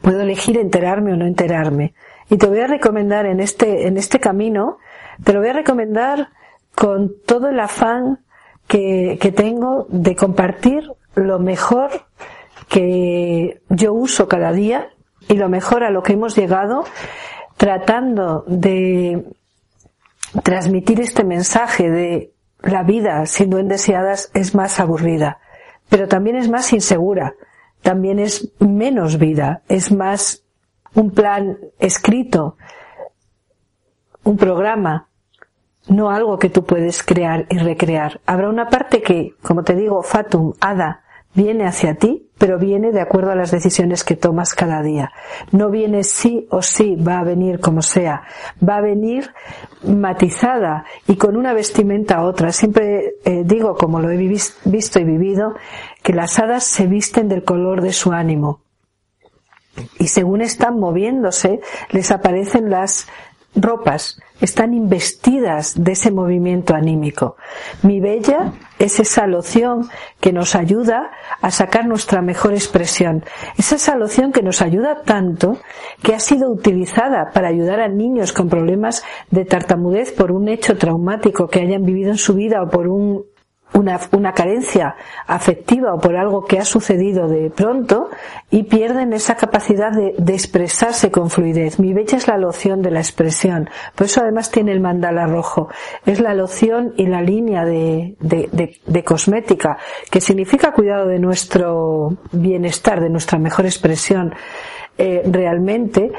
Puedo 0.00 0.20
elegir 0.20 0.58
enterarme 0.58 1.12
o 1.12 1.16
no 1.16 1.26
enterarme. 1.26 1.94
Y 2.30 2.36
te 2.36 2.46
voy 2.46 2.60
a 2.60 2.66
recomendar 2.66 3.26
en 3.26 3.40
este, 3.40 3.86
en 3.86 3.96
este 3.96 4.20
camino, 4.20 4.78
te 5.24 5.32
lo 5.32 5.40
voy 5.40 5.48
a 5.48 5.54
recomendar 5.54 6.28
con 6.74 7.12
todo 7.26 7.48
el 7.48 7.58
afán 7.60 8.20
que, 8.66 9.18
que 9.20 9.32
tengo 9.32 9.86
de 9.88 10.14
compartir 10.14 10.92
lo 11.14 11.38
mejor 11.38 11.90
que 12.68 13.62
yo 13.70 13.94
uso 13.94 14.28
cada 14.28 14.52
día 14.52 14.90
y 15.28 15.34
lo 15.34 15.48
mejor 15.48 15.84
a 15.84 15.90
lo 15.90 16.02
que 16.02 16.12
hemos 16.12 16.36
llegado 16.36 16.84
tratando 17.56 18.44
de 18.46 19.24
transmitir 20.42 21.00
este 21.00 21.24
mensaje 21.24 21.90
de 21.90 22.32
la 22.62 22.82
vida 22.82 23.26
sin 23.26 23.50
duendes 23.50 23.88
es 24.34 24.54
más 24.54 24.80
aburrida, 24.80 25.38
pero 25.88 26.08
también 26.08 26.36
es 26.36 26.48
más 26.48 26.72
insegura, 26.72 27.34
también 27.88 28.18
es 28.18 28.52
menos 28.58 29.16
vida, 29.16 29.62
es 29.66 29.90
más 29.90 30.44
un 30.92 31.10
plan 31.10 31.56
escrito, 31.78 32.58
un 34.24 34.36
programa, 34.36 35.08
no 35.88 36.10
algo 36.10 36.38
que 36.38 36.50
tú 36.50 36.66
puedes 36.66 37.02
crear 37.02 37.46
y 37.48 37.56
recrear. 37.56 38.20
Habrá 38.26 38.50
una 38.50 38.68
parte 38.68 39.00
que, 39.00 39.36
como 39.40 39.64
te 39.64 39.74
digo, 39.74 40.02
Fatum, 40.02 40.52
Hada, 40.60 41.02
viene 41.34 41.66
hacia 41.66 41.94
ti, 41.94 42.28
pero 42.38 42.58
viene 42.58 42.92
de 42.92 43.00
acuerdo 43.00 43.32
a 43.32 43.36
las 43.36 43.50
decisiones 43.50 44.04
que 44.04 44.16
tomas 44.16 44.54
cada 44.54 44.82
día. 44.82 45.12
No 45.50 45.70
viene 45.70 46.04
sí 46.04 46.46
o 46.50 46.62
sí, 46.62 46.96
va 46.96 47.18
a 47.18 47.24
venir 47.24 47.60
como 47.60 47.82
sea. 47.82 48.22
Va 48.66 48.76
a 48.76 48.80
venir 48.80 49.30
matizada 49.82 50.84
y 51.06 51.16
con 51.16 51.36
una 51.36 51.52
vestimenta 51.52 52.22
otra. 52.22 52.52
Siempre 52.52 53.14
eh, 53.24 53.42
digo, 53.44 53.76
como 53.76 54.00
lo 54.00 54.10
he 54.10 54.16
visto 54.16 55.00
y 55.00 55.04
vivido, 55.04 55.54
que 56.02 56.12
las 56.12 56.38
hadas 56.38 56.64
se 56.64 56.86
visten 56.86 57.28
del 57.28 57.44
color 57.44 57.82
de 57.82 57.92
su 57.92 58.12
ánimo. 58.12 58.62
Y 59.98 60.08
según 60.08 60.40
están 60.40 60.78
moviéndose, 60.78 61.60
les 61.90 62.10
aparecen 62.10 62.70
las 62.70 63.06
ropas 63.54 64.20
están 64.40 64.72
investidas 64.74 65.74
de 65.82 65.92
ese 65.92 66.10
movimiento 66.10 66.74
anímico. 66.74 67.36
Mi 67.82 68.00
bella 68.00 68.52
es 68.78 69.00
esa 69.00 69.26
loción 69.26 69.88
que 70.20 70.32
nos 70.32 70.54
ayuda 70.54 71.10
a 71.40 71.50
sacar 71.50 71.86
nuestra 71.86 72.22
mejor 72.22 72.52
expresión. 72.54 73.24
Es 73.56 73.72
esa 73.72 73.96
loción 73.96 74.32
que 74.32 74.42
nos 74.42 74.62
ayuda 74.62 75.02
tanto 75.02 75.58
que 76.02 76.14
ha 76.14 76.20
sido 76.20 76.50
utilizada 76.50 77.30
para 77.32 77.48
ayudar 77.48 77.80
a 77.80 77.88
niños 77.88 78.32
con 78.32 78.48
problemas 78.48 79.02
de 79.30 79.44
tartamudez 79.44 80.12
por 80.12 80.30
un 80.30 80.48
hecho 80.48 80.76
traumático 80.76 81.48
que 81.48 81.60
hayan 81.60 81.84
vivido 81.84 82.10
en 82.10 82.18
su 82.18 82.34
vida 82.34 82.62
o 82.62 82.70
por 82.70 82.86
un 82.88 83.24
una, 83.74 84.00
una, 84.12 84.32
carencia 84.32 84.96
afectiva 85.26 85.94
o 85.94 86.00
por 86.00 86.16
algo 86.16 86.44
que 86.44 86.58
ha 86.58 86.64
sucedido 86.64 87.28
de 87.28 87.50
pronto 87.50 88.10
y 88.50 88.64
pierden 88.64 89.12
esa 89.12 89.36
capacidad 89.36 89.92
de, 89.92 90.14
de, 90.18 90.34
expresarse 90.34 91.10
con 91.10 91.30
fluidez. 91.30 91.78
Mi 91.78 91.92
bella 91.92 92.16
es 92.16 92.26
la 92.28 92.38
loción 92.38 92.82
de 92.82 92.90
la 92.90 93.00
expresión. 93.00 93.68
Por 93.94 94.06
eso 94.06 94.20
además 94.22 94.50
tiene 94.50 94.72
el 94.72 94.80
mandala 94.80 95.26
rojo. 95.26 95.68
Es 96.06 96.20
la 96.20 96.34
loción 96.34 96.94
y 96.96 97.06
la 97.06 97.22
línea 97.22 97.64
de, 97.64 98.16
de, 98.20 98.78
de 98.86 99.04
cosmética 99.04 99.78
que 100.10 100.20
significa 100.20 100.72
cuidado 100.72 101.06
de 101.06 101.18
nuestro 101.18 102.16
bienestar, 102.32 103.00
de 103.00 103.10
nuestra 103.10 103.38
mejor 103.38 103.66
expresión 103.66 104.34
eh, 104.98 105.22
realmente 105.24 106.10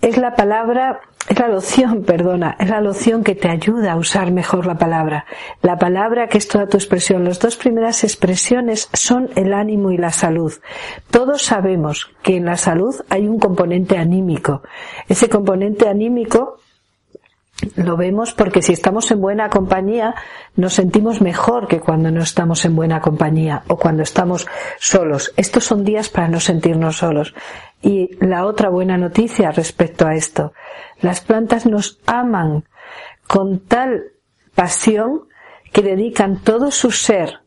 es 0.00 0.16
la 0.16 0.34
palabra, 0.34 1.00
es 1.28 1.38
la 1.38 1.48
loción, 1.48 2.02
perdona, 2.02 2.56
es 2.58 2.68
la 2.68 2.80
loción 2.80 3.24
que 3.24 3.34
te 3.34 3.48
ayuda 3.48 3.92
a 3.92 3.96
usar 3.96 4.30
mejor 4.30 4.66
la 4.66 4.76
palabra. 4.76 5.24
La 5.62 5.78
palabra 5.78 6.28
que 6.28 6.36
es 6.36 6.48
toda 6.48 6.68
tu 6.68 6.76
expresión. 6.76 7.24
Las 7.24 7.38
dos 7.38 7.56
primeras 7.56 8.04
expresiones 8.04 8.90
son 8.92 9.30
el 9.34 9.54
ánimo 9.54 9.90
y 9.90 9.96
la 9.96 10.12
salud. 10.12 10.52
Todos 11.10 11.42
sabemos 11.42 12.10
que 12.22 12.36
en 12.36 12.44
la 12.44 12.58
salud 12.58 12.94
hay 13.08 13.26
un 13.26 13.38
componente 13.38 13.96
anímico. 13.96 14.62
Ese 15.08 15.30
componente 15.30 15.88
anímico 15.88 16.58
lo 17.76 17.96
vemos 17.96 18.32
porque 18.32 18.62
si 18.62 18.72
estamos 18.72 19.10
en 19.10 19.20
buena 19.20 19.48
compañía 19.48 20.14
nos 20.56 20.74
sentimos 20.74 21.20
mejor 21.20 21.68
que 21.68 21.80
cuando 21.80 22.10
no 22.10 22.22
estamos 22.22 22.64
en 22.64 22.74
buena 22.74 23.00
compañía 23.00 23.62
o 23.68 23.76
cuando 23.76 24.02
estamos 24.02 24.46
solos. 24.78 25.32
Estos 25.36 25.64
son 25.64 25.84
días 25.84 26.08
para 26.08 26.28
no 26.28 26.40
sentirnos 26.40 26.96
solos. 26.96 27.34
Y 27.80 28.16
la 28.24 28.46
otra 28.46 28.70
buena 28.70 28.96
noticia 28.96 29.52
respecto 29.52 30.06
a 30.06 30.14
esto, 30.14 30.52
las 31.00 31.20
plantas 31.20 31.66
nos 31.66 32.00
aman 32.06 32.64
con 33.26 33.60
tal 33.60 34.12
pasión 34.54 35.28
que 35.72 35.82
dedican 35.82 36.38
todo 36.42 36.70
su 36.70 36.90
ser 36.90 37.40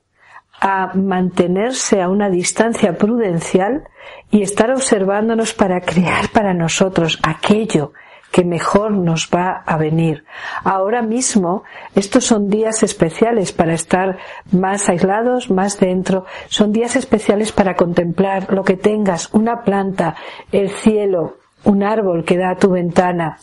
a 0.59 0.93
mantenerse 0.95 2.01
a 2.01 2.09
una 2.09 2.29
distancia 2.29 2.97
prudencial 2.97 3.83
y 4.31 4.41
estar 4.41 4.71
observándonos 4.71 5.53
para 5.53 5.81
crear 5.81 6.29
para 6.29 6.53
nosotros 6.53 7.19
aquello 7.23 7.93
que 8.37 8.45
mejor 8.45 8.91
nos 8.91 9.31
va 9.33 9.63
a 9.65 9.77
venir. 9.77 10.23
Ahora 10.63 11.01
mismo, 11.01 11.63
estos 11.95 12.23
son 12.23 12.49
días 12.49 12.83
especiales 12.83 13.51
para 13.51 13.73
estar 13.73 14.19
más 14.51 14.89
aislados, 14.89 15.49
más 15.49 15.79
dentro. 15.79 16.27
Son 16.47 16.71
días 16.71 16.95
especiales 16.95 17.51
para 17.51 17.75
contemplar 17.75 18.53
lo 18.53 18.63
que 18.63 18.77
tengas, 18.77 19.33
una 19.33 19.63
planta, 19.63 20.17
el 20.51 20.69
cielo, 20.69 21.37
un 21.63 21.81
árbol 21.81 22.25
que 22.25 22.37
da 22.37 22.51
a 22.51 22.57
tu 22.57 22.69
ventana, 22.69 23.39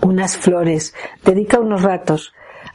unas 0.00 0.36
flores. 0.36 0.94
Dedica 1.24 1.58
unos 1.58 1.82
ratos 1.82 2.32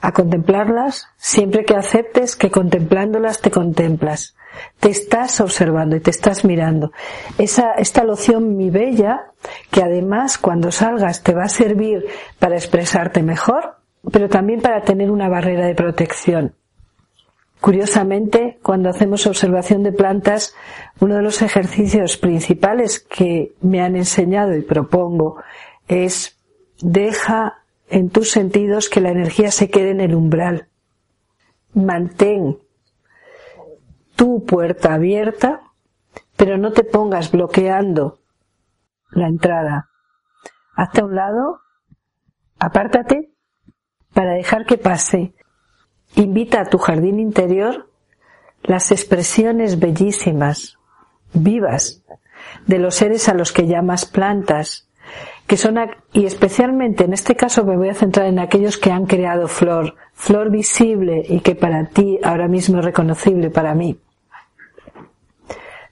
a 0.07 0.13
contemplarlas 0.13 1.09
siempre 1.17 1.65
que 1.65 1.75
aceptes 1.75 2.37
que 2.37 2.49
contemplándolas 2.49 3.41
te 3.41 3.51
contemplas 3.51 4.37
te 4.79 4.89
estás 4.89 5.39
observando 5.41 5.95
y 5.95 5.99
te 5.99 6.11
estás 6.11 6.45
mirando. 6.45 6.91
Esa, 7.37 7.73
esta 7.73 8.03
loción 8.03 8.55
mi 8.55 8.69
bella, 8.69 9.31
que 9.69 9.81
además 9.81 10.37
cuando 10.37 10.71
salgas 10.71 11.23
te 11.23 11.33
va 11.33 11.43
a 11.43 11.49
servir 11.49 12.05
para 12.39 12.55
expresarte 12.55 13.21
mejor, 13.21 13.75
pero 14.11 14.29
también 14.29 14.61
para 14.61 14.81
tener 14.81 15.11
una 15.11 15.29
barrera 15.29 15.67
de 15.67 15.75
protección. 15.75 16.55
Curiosamente, 17.59 18.59
cuando 18.63 18.89
hacemos 18.89 19.25
observación 19.25 19.83
de 19.83 19.91
plantas, 19.91 20.55
uno 20.99 21.15
de 21.15 21.23
los 21.23 21.41
ejercicios 21.41 22.17
principales 22.17 22.99
que 22.99 23.53
me 23.61 23.81
han 23.81 23.95
enseñado 23.95 24.55
y 24.55 24.61
propongo 24.61 25.37
es 25.87 26.37
deja 26.79 27.63
en 27.89 28.09
tus 28.09 28.31
sentidos 28.31 28.89
que 28.89 29.01
la 29.01 29.11
energía 29.11 29.51
se 29.51 29.69
quede 29.69 29.91
en 29.91 30.01
el 30.01 30.15
umbral. 30.15 30.67
Mantén 31.73 32.59
tu 34.15 34.45
puerta 34.45 34.93
abierta, 34.93 35.61
pero 36.35 36.57
no 36.57 36.71
te 36.71 36.83
pongas 36.83 37.31
bloqueando 37.31 38.19
la 39.11 39.27
entrada. 39.27 39.89
Hazte 40.75 41.01
a 41.01 41.05
un 41.05 41.15
lado, 41.15 41.61
apártate 42.59 43.31
para 44.13 44.33
dejar 44.33 44.65
que 44.65 44.77
pase. 44.77 45.33
Invita 46.15 46.61
a 46.61 46.65
tu 46.65 46.77
jardín 46.77 47.19
interior 47.19 47.89
las 48.63 48.91
expresiones 48.91 49.79
bellísimas, 49.79 50.77
vivas, 51.33 52.03
de 52.65 52.79
los 52.79 52.95
seres 52.95 53.29
a 53.29 53.33
los 53.33 53.51
que 53.51 53.67
llamas 53.67 54.05
plantas, 54.05 54.86
que 55.47 55.55
son, 55.55 55.77
y 56.11 56.25
especialmente 56.25 57.05
en 57.05 57.13
este 57.13 57.35
caso 57.35 57.63
me 57.63 57.77
voy 57.77 57.87
a 57.89 57.93
centrar 57.93 58.27
en 58.27 58.37
aquellos 58.37 58.77
que 58.77 58.91
han 58.91 59.05
creado 59.05 59.47
flor, 59.47 59.95
flor 60.13 60.51
visible 60.51 61.23
y 61.27 61.39
que 61.39 61.55
para 61.55 61.85
ti 61.85 62.19
ahora 62.21 62.49
mismo 62.49 62.79
es 62.79 62.85
reconocible 62.85 63.49
para 63.49 63.73
mí. 63.73 63.97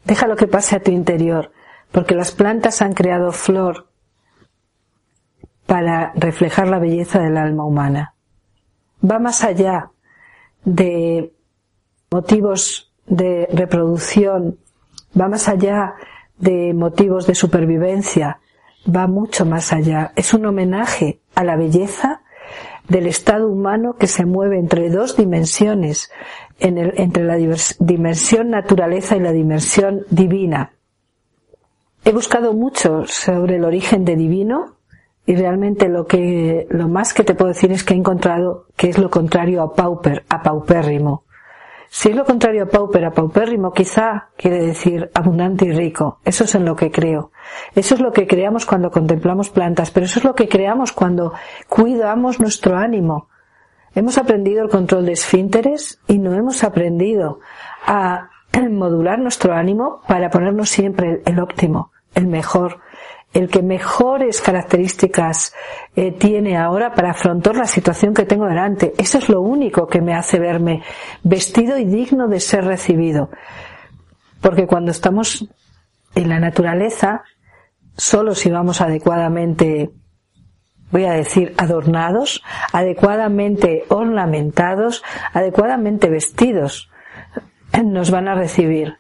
Deja 0.04 0.28
lo 0.28 0.36
que 0.36 0.48
pase 0.48 0.76
a 0.76 0.82
tu 0.82 0.92
interior, 0.92 1.52
porque 1.92 2.16
las 2.16 2.34
plantas 2.34 2.82
han 2.82 2.94
creado 2.94 3.32
flor 3.32 3.88
para 5.66 6.12
reflejar 6.16 6.68
la 6.68 6.80
belleza 6.80 7.20
del 7.20 7.38
alma 7.38 7.66
humana. 7.66 8.14
Va 9.10 9.20
más 9.20 9.44
allá 9.44 9.90
de 10.66 11.34
motivos 12.12 12.92
de 13.08 13.48
reproducción, 13.54 14.58
va 15.20 15.30
más 15.30 15.48
allá 15.48 15.96
de 16.38 16.74
motivos 16.74 17.26
de 17.26 17.36
supervivencia, 17.36 18.40
va 18.88 19.08
mucho 19.08 19.46
más 19.46 19.74
allá. 19.74 20.12
Es 20.16 20.34
un 20.34 20.46
homenaje 20.46 21.20
a 21.36 21.44
la 21.44 21.56
belleza 21.56 22.22
del 22.88 23.08
estado 23.08 23.48
humano 23.48 23.96
que 23.96 24.08
se 24.08 24.26
mueve 24.26 24.60
entre 24.60 24.90
dos 24.90 25.18
dimensiones, 25.18 26.12
entre 26.60 27.24
la 27.24 27.38
dimensión 27.80 28.50
naturaleza 28.50 29.16
y 29.16 29.20
la 29.20 29.32
dimensión 29.32 30.06
divina. 30.10 30.72
He 32.04 32.12
buscado 32.12 32.54
mucho 32.54 33.06
sobre 33.08 33.56
el 33.56 33.66
origen 33.66 34.06
de 34.06 34.16
divino 34.16 34.76
y 35.26 35.36
realmente 35.36 35.90
lo 35.90 36.06
que, 36.06 36.68
lo 36.70 36.88
más 36.88 37.14
que 37.14 37.24
te 37.24 37.34
puedo 37.34 37.50
decir 37.52 37.72
es 37.72 37.84
que 37.84 37.96
he 37.96 37.98
encontrado 37.98 38.68
que 38.76 38.90
es 38.90 39.00
lo 39.00 39.10
contrario 39.10 39.64
a 39.64 39.74
pauper, 39.74 40.24
a 40.30 40.44
paupérrimo. 40.44 41.25
Si 41.98 42.10
es 42.10 42.16
lo 42.18 42.26
contrario 42.26 42.64
a 42.64 42.66
pauper, 42.66 43.06
a 43.06 43.12
paupérrimo, 43.12 43.72
quizá 43.72 44.28
quiere 44.36 44.62
decir 44.62 45.10
abundante 45.14 45.64
y 45.64 45.72
rico. 45.72 46.20
Eso 46.26 46.44
es 46.44 46.54
en 46.54 46.66
lo 46.66 46.76
que 46.76 46.92
creo. 46.92 47.32
Eso 47.74 47.96
es 47.96 48.02
lo 48.02 48.12
que 48.12 48.28
creamos 48.28 48.66
cuando 48.66 48.92
contemplamos 48.92 49.50
plantas, 49.50 49.92
pero 49.92 50.06
eso 50.06 50.20
es 50.20 50.26
lo 50.26 50.36
que 50.36 50.50
creamos 50.50 50.92
cuando 50.92 51.32
cuidamos 51.70 52.42
nuestro 52.42 52.76
ánimo. 52.76 53.30
Hemos 53.94 54.18
aprendido 54.18 54.62
el 54.62 54.70
control 54.70 55.06
de 55.06 55.14
esfínteres 55.14 56.02
y 56.06 56.18
no 56.18 56.34
hemos 56.34 56.66
aprendido 56.66 57.40
a 57.88 58.30
modular 58.70 59.18
nuestro 59.18 59.54
ánimo 59.54 60.02
para 60.06 60.30
ponernos 60.30 60.68
siempre 60.68 61.22
el 61.26 61.40
óptimo, 61.40 61.94
el 62.14 62.28
mejor, 62.28 62.82
el 63.36 63.50
que 63.50 63.62
mejores 63.62 64.42
características 64.42 65.54
eh, 65.94 66.14
tiene 66.14 66.58
ahora 66.58 66.94
para 66.94 67.12
afrontar 67.12 67.58
la 67.58 67.66
situación 67.66 68.14
que 68.14 68.26
tengo 68.26 68.46
delante. 68.46 68.94
Eso 68.98 69.18
es 69.18 69.28
lo 69.28 69.42
único 69.42 69.88
que 69.88 70.02
me 70.02 70.16
hace 70.16 70.40
verme 70.40 70.84
vestido 71.22 71.78
y 71.78 71.84
digno 71.84 72.30
de 72.30 72.40
ser 72.40 72.64
recibido. 72.64 73.30
Porque 74.40 74.66
cuando 74.68 74.92
estamos 74.92 75.50
en 76.16 76.30
la 76.30 76.40
naturaleza, 76.40 77.24
solo 77.98 78.36
si 78.36 78.50
vamos 78.50 78.80
adecuadamente, 78.80 79.92
voy 80.92 81.04
a 81.04 81.12
decir, 81.12 81.54
adornados, 81.58 82.42
adecuadamente 82.72 83.84
ornamentados, 83.90 85.04
adecuadamente 85.34 86.10
vestidos, 86.10 86.90
nos 87.84 88.12
van 88.12 88.30
a 88.30 88.36
recibir. 88.36 88.98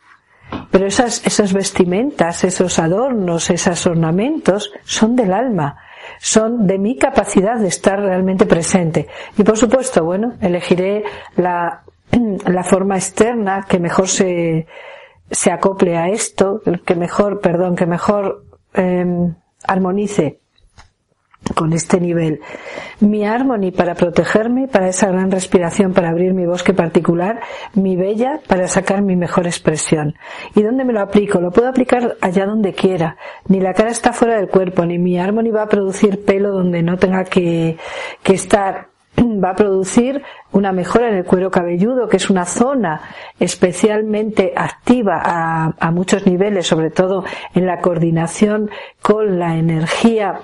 Pero 0.76 0.88
esas, 0.88 1.26
esas 1.26 1.54
vestimentas, 1.54 2.44
esos 2.44 2.80
adornos, 2.80 3.50
esos 3.50 3.88
ornamentos 3.88 4.74
son 4.84 5.16
del 5.16 5.32
alma, 5.32 5.78
son 6.20 6.68
de 6.68 6.78
mi 6.78 6.98
capacidad 6.98 7.58
de 7.58 7.70
estar 7.70 7.98
realmente 7.98 8.46
presente. 8.46 9.08
Y 9.38 9.44
por 9.44 9.58
supuesto, 9.58 10.04
bueno, 10.04 10.34
elegiré 10.42 11.06
la, 11.38 11.84
la 12.46 12.64
forma 12.66 12.98
externa 12.98 13.66
que 13.70 13.80
mejor 13.80 14.10
se, 14.10 14.68
se 15.32 15.50
acople 15.50 15.96
a 15.96 16.10
esto, 16.10 16.62
que 16.86 16.96
mejor, 16.96 17.40
perdón, 17.40 17.78
que 17.78 17.86
mejor 17.86 18.44
eh, 18.74 19.06
armonice 19.66 20.42
con 21.54 21.74
este 21.74 22.00
nivel. 22.00 22.42
Mi 23.00 23.26
Harmony 23.26 23.72
para 23.72 23.96
protegerme, 23.96 24.68
para 24.68 24.88
esa 24.88 25.08
gran 25.08 25.30
respiración, 25.30 25.94
para 25.94 26.10
abrir 26.10 26.34
mi 26.34 26.46
bosque 26.46 26.74
particular, 26.74 27.40
mi 27.74 27.96
Bella 27.96 28.40
para 28.48 28.68
sacar 28.68 29.02
mi 29.02 29.16
mejor 29.16 29.46
expresión. 29.46 30.16
¿Y 30.56 30.64
dónde 30.64 30.86
me 30.86 30.94
lo 30.94 31.02
aplico? 31.02 31.40
Lo 31.40 31.52
puedo 31.52 31.68
aplicar 31.68 32.18
allá 32.22 32.46
donde 32.46 32.74
quiera. 32.74 33.18
Ni 33.48 33.60
la 33.60 33.74
cara 33.74 33.92
está 33.92 34.14
fuera 34.14 34.38
del 34.38 34.48
cuerpo, 34.48 34.86
ni 34.86 34.98
mi 34.98 35.20
Harmony 35.20 35.52
va 35.52 35.64
a 35.64 35.70
producir 35.70 36.26
pelo 36.26 36.52
donde 36.52 36.82
no 36.82 36.98
tenga 36.98 37.24
que, 37.26 37.78
que 38.24 38.34
estar 38.34 38.88
va 39.44 39.52
a 39.52 39.56
producir 39.56 40.24
una 40.52 40.72
mejora 40.72 41.10
en 41.10 41.16
el 41.16 41.26
cuero 41.26 41.52
cabelludo, 41.52 42.08
que 42.08 42.18
es 42.18 42.30
una 42.30 42.46
zona 42.46 43.02
especialmente 43.40 44.54
activa 44.56 45.22
a, 45.24 45.74
a, 45.80 45.92
muchos 45.92 46.26
niveles, 46.26 46.68
sobre 46.68 46.90
todo 46.90 47.24
en 47.54 47.66
la 47.66 47.80
coordinación 47.80 48.70
con 49.02 49.40
la 49.40 49.58
energía 49.58 50.40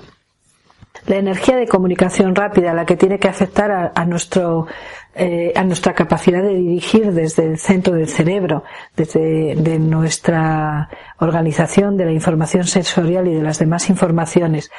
la 1.07 1.15
energía 1.15 1.55
de 1.55 1.67
comunicación 1.67 2.35
rápida, 2.35 2.73
la 2.73 2.85
que 2.85 2.95
tiene 2.95 3.19
que 3.19 3.27
afectar 3.27 3.91
a, 3.93 4.05
nuestro 4.05 4.67
eh, 5.15 5.51
a 5.55 5.63
nuestra 5.63 5.93
capacidad 5.93 6.41
de 6.41 6.55
dirigir 6.55 7.11
desde 7.11 7.45
el 7.45 7.57
centro 7.57 7.95
del 7.95 8.07
cerebro, 8.07 8.63
desde 8.95 9.55
de 9.55 9.79
nuestra 9.79 10.89
organización 11.19 11.97
de 11.97 12.05
la 12.05 12.11
información 12.11 12.65
sensorial 12.65 13.27
y 13.27 13.33
de 13.33 13.41
las 13.41 13.59
demás 13.59 13.89
informaciones. 13.89 14.71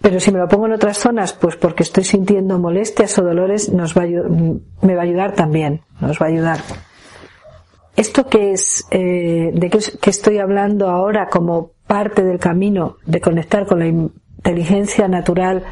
Pero 0.00 0.20
si 0.20 0.30
me 0.30 0.38
lo 0.38 0.48
pongo 0.48 0.66
en 0.66 0.72
otras 0.72 0.98
zonas, 0.98 1.32
pues 1.32 1.56
porque 1.56 1.82
estoy 1.82 2.04
sintiendo 2.04 2.58
molestias 2.58 3.18
o 3.18 3.22
dolores, 3.22 3.72
nos 3.72 3.96
va 3.96 4.02
me 4.02 4.94
va 4.94 5.00
a 5.00 5.04
ayudar 5.04 5.34
también, 5.34 5.82
nos 6.00 6.20
va 6.20 6.26
a 6.26 6.28
ayudar. 6.28 6.58
Esto 7.96 8.28
que 8.28 8.52
es, 8.52 8.86
eh, 8.90 9.50
de 9.52 9.70
que 9.70 10.10
estoy 10.10 10.38
hablando 10.38 10.88
ahora 10.88 11.28
como 11.28 11.72
parte 11.88 12.22
del 12.22 12.38
camino 12.38 12.98
de 13.06 13.20
conectar 13.20 13.66
con 13.66 13.80
la 13.80 13.86
inteligencia 14.38 15.08
natural 15.08 15.64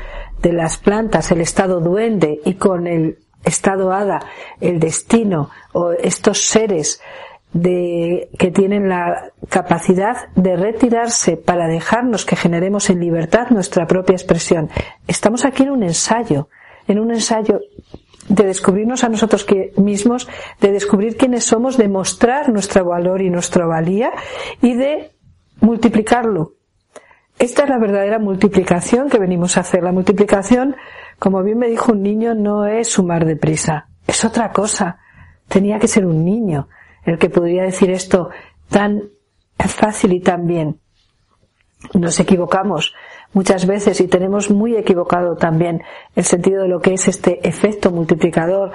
de 0.43 0.53
las 0.53 0.77
plantas, 0.77 1.31
el 1.33 1.41
estado 1.41 1.81
duende 1.81 2.41
y 2.45 2.55
con 2.55 2.87
el 2.87 3.19
estado 3.45 3.93
hada, 3.93 4.21
el 4.61 4.81
destino 4.81 5.51
o 5.73 5.93
estos 5.93 6.47
seres 6.47 7.01
de, 7.53 8.29
que 8.39 8.51
tienen 8.51 8.89
la 8.89 9.33
capacidad 9.49 10.29
de 10.35 10.57
retirarse 10.57 11.37
para 11.37 11.69
dejarnos 11.69 12.27
que 12.27 12.37
generemos 12.37 12.91
en 12.91 13.01
libertad 13.01 13.49
nuestra 13.51 13.87
propia 13.87 14.15
expresión. 14.15 14.69
Estamos 15.07 15.45
aquí 15.45 15.63
en 15.63 15.71
un 15.71 15.83
ensayo, 15.85 16.49
en 16.89 16.99
un 16.99 17.13
ensayo 17.13 17.61
de 18.29 18.45
descubrirnos 18.45 19.05
a 19.05 19.09
nosotros 19.09 19.47
mismos, 19.77 20.29
de 20.61 20.73
descubrir 20.73 21.17
quiénes 21.17 21.45
somos, 21.45 21.77
de 21.77 21.89
mostrar 21.89 22.53
nuestro 22.53 22.85
valor 22.85 23.23
y 23.23 23.31
nuestra 23.31 23.65
valía 23.65 24.11
y 24.61 24.75
de 24.75 25.13
multiplicarlo 25.61 26.56
esta 27.39 27.65
es 27.65 27.69
la 27.69 27.79
verdadera 27.79 28.19
multiplicación 28.19 29.11
que 29.11 29.19
venimos 29.19 29.57
a 29.57 29.61
hacer. 29.61 29.83
La 29.83 29.93
multiplicación, 29.93 30.77
como 31.19 31.43
bien 31.43 31.59
me 31.59 31.69
dijo 31.69 31.93
un 31.93 32.03
niño, 32.03 32.35
no 32.35 32.67
es 32.67 32.89
sumar 32.89 33.25
deprisa, 33.27 33.89
es 34.07 34.25
otra 34.25 34.53
cosa. 34.53 34.99
Tenía 35.49 35.79
que 35.79 35.89
ser 35.89 36.07
un 36.07 36.25
niño 36.25 36.69
el 37.05 37.19
que 37.19 37.31
podría 37.31 37.63
decir 37.63 37.91
esto 37.91 38.31
tan 38.69 39.03
fácil 39.59 40.13
y 40.13 40.21
tan 40.21 40.47
bien. 40.47 40.81
Nos 41.95 42.19
equivocamos 42.21 42.95
muchas 43.33 43.67
veces 43.67 44.01
y 44.01 44.09
tenemos 44.09 44.51
muy 44.51 44.77
equivocado 44.77 45.37
también 45.37 45.83
el 46.15 46.25
sentido 46.25 46.63
de 46.63 46.69
lo 46.69 46.81
que 46.81 46.95
es 46.95 47.07
este 47.07 47.47
efecto 47.47 47.91
multiplicador 47.91 48.73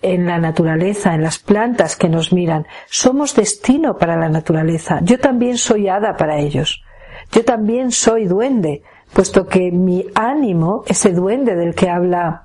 en 0.00 0.26
la 0.26 0.38
naturaleza, 0.38 1.14
en 1.14 1.22
las 1.22 1.38
plantas 1.38 1.94
que 1.94 2.08
nos 2.08 2.32
miran. 2.32 2.66
Somos 2.86 3.34
destino 3.34 3.96
para 3.96 4.16
la 4.16 4.28
naturaleza. 4.28 5.00
Yo 5.02 5.18
también 5.18 5.58
soy 5.58 5.88
hada 5.88 6.16
para 6.16 6.38
ellos. 6.38 6.82
Yo 7.32 7.44
también 7.44 7.90
soy 7.92 8.26
duende, 8.26 8.82
puesto 9.12 9.46
que 9.46 9.70
mi 9.70 10.06
ánimo, 10.14 10.84
ese 10.86 11.12
duende 11.12 11.54
del 11.54 11.74
que 11.74 11.88
habla 11.88 12.44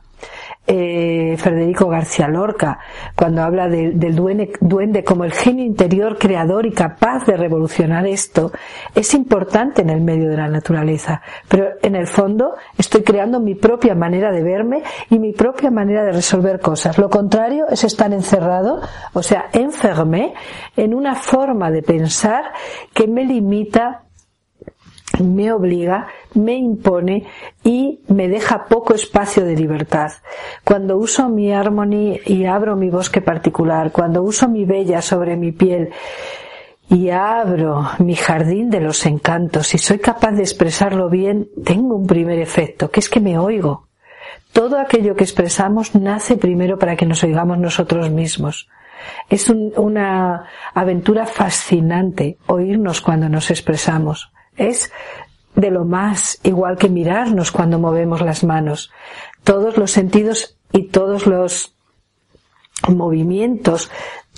eh, 0.66 1.36
Federico 1.38 1.90
García 1.90 2.30
Lorca, 2.30 2.80
cuando 3.16 3.44
habla 3.44 3.68
del 3.68 4.16
duende, 4.16 4.54
duende, 4.62 5.04
como 5.04 5.26
el 5.26 5.34
genio 5.34 5.66
interior 5.66 6.18
creador 6.18 6.66
y 6.66 6.72
capaz 6.72 7.26
de 7.26 7.36
revolucionar 7.36 8.08
esto, 8.08 8.52
es 8.96 9.14
importante 9.14 9.82
en 9.82 9.90
el 9.90 10.00
medio 10.00 10.30
de 10.30 10.38
la 10.38 10.48
naturaleza. 10.48 11.22
Pero 11.50 11.68
en 11.82 11.96
el 11.96 12.08
fondo 12.08 12.54
estoy 12.78 13.04
creando 13.04 13.42
mi 13.42 13.56
propia 13.56 13.94
manera 13.94 14.32
de 14.32 14.42
verme 14.42 14.84
y 15.10 15.20
mi 15.20 15.34
propia 15.34 15.70
manera 15.70 16.06
de 16.06 16.14
resolver 16.14 16.62
cosas. 16.62 16.98
Lo 16.98 17.10
contrario 17.10 17.66
es 17.70 17.84
estar 17.84 18.14
encerrado, 18.14 18.80
o 19.12 19.22
sea, 19.22 19.50
enfermé 19.52 20.34
en 20.78 20.94
una 20.94 21.16
forma 21.16 21.72
de 21.72 21.84
pensar 21.84 22.46
que 22.94 23.08
me 23.08 23.26
limita 23.26 24.04
me 25.22 25.52
obliga, 25.52 26.08
me 26.34 26.56
impone 26.56 27.26
y 27.64 28.00
me 28.08 28.28
deja 28.28 28.66
poco 28.66 28.96
espacio 28.96 29.46
de 29.46 29.56
libertad. 29.56 30.12
Cuando 30.64 30.98
uso 30.98 31.30
mi 31.30 31.54
armonía 31.54 32.20
y 32.26 32.46
abro 32.46 32.76
mi 32.76 32.90
bosque 32.90 33.22
particular, 33.22 33.92
cuando 33.92 34.24
uso 34.24 34.48
mi 34.48 34.66
bella 34.66 35.02
sobre 35.02 35.36
mi 35.36 35.52
piel 35.52 35.92
y 36.90 37.10
abro 37.10 37.90
mi 38.00 38.16
jardín 38.16 38.70
de 38.70 38.82
los 38.82 39.06
encantos 39.06 39.74
y 39.76 39.78
soy 39.78 40.00
capaz 40.00 40.32
de 40.32 40.42
expresarlo 40.42 41.10
bien, 41.10 41.50
tengo 41.64 41.96
un 41.96 42.08
primer 42.08 42.40
efecto, 42.40 42.90
que 42.90 43.00
es 43.00 43.10
que 43.10 43.20
me 43.20 43.38
oigo. 43.38 43.88
Todo 44.52 44.80
aquello 44.80 45.16
que 45.16 45.24
expresamos 45.24 45.96
nace 45.96 46.38
primero 46.38 46.78
para 46.78 46.96
que 46.96 47.06
nos 47.06 47.24
oigamos 47.24 47.58
nosotros 47.58 48.10
mismos. 48.10 48.68
Es 49.30 49.50
una 49.50 50.46
aventura 50.74 51.26
fascinante 51.26 52.38
oírnos 52.48 53.02
cuando 53.02 53.30
nos 53.30 53.52
expresamos. 53.52 54.32
Es 54.56 54.92
de 55.56 55.72
lo 55.72 55.86
más, 55.86 56.40
igual 56.44 56.78
que 56.78 56.90
mirarnos 56.90 57.52
cuando 57.52 57.80
movemos 57.80 58.22
las 58.22 58.44
manos. 58.44 58.92
Todos 59.44 59.78
los 59.78 59.92
sentidos 59.92 60.58
y 60.72 60.88
todos 60.88 61.28
los 61.28 61.76
movimientos 62.90 63.90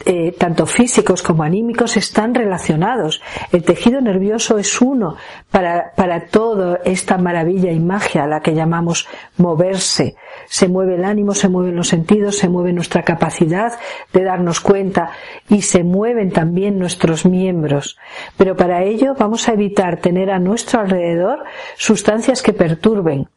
eh, 0.04 0.34
tanto 0.38 0.66
físicos 0.66 1.24
como 1.24 1.44
anímicos 1.44 1.96
están 1.96 2.36
relacionados. 2.36 3.22
El 3.54 3.64
tejido 3.64 4.02
nervioso 4.02 4.58
es 4.58 4.82
uno 4.82 5.16
para, 5.50 5.94
para 5.96 6.28
toda 6.28 6.82
esta 6.84 7.18
maravilla 7.18 7.72
y 7.72 7.80
magia 7.80 8.26
a 8.26 8.28
la 8.28 8.42
que 8.42 8.54
llamamos 8.54 9.08
moverse. 9.38 10.16
Se 10.48 10.68
mueve 10.68 10.96
el 10.96 11.06
ánimo, 11.06 11.34
se 11.34 11.48
mueven 11.48 11.78
los 11.78 11.88
sentidos, 11.88 12.38
se 12.38 12.50
mueve 12.50 12.74
nuestra 12.74 13.04
capacidad 13.04 13.72
de 14.12 14.24
darnos 14.24 14.60
cuenta 14.60 15.12
y 15.48 15.62
se 15.62 15.84
mueven 15.84 16.30
también 16.30 16.78
nuestros 16.78 17.26
miembros. 17.26 17.98
Pero 18.36 18.58
para 18.58 18.84
ello 18.84 19.16
vamos 19.18 19.48
a 19.48 19.54
evitar 19.54 20.02
tener 20.02 20.30
a 20.30 20.40
nuestro 20.40 20.82
alrededor 20.82 21.46
sustancias 21.78 22.42
que 22.42 22.52
perturben, 22.52 23.30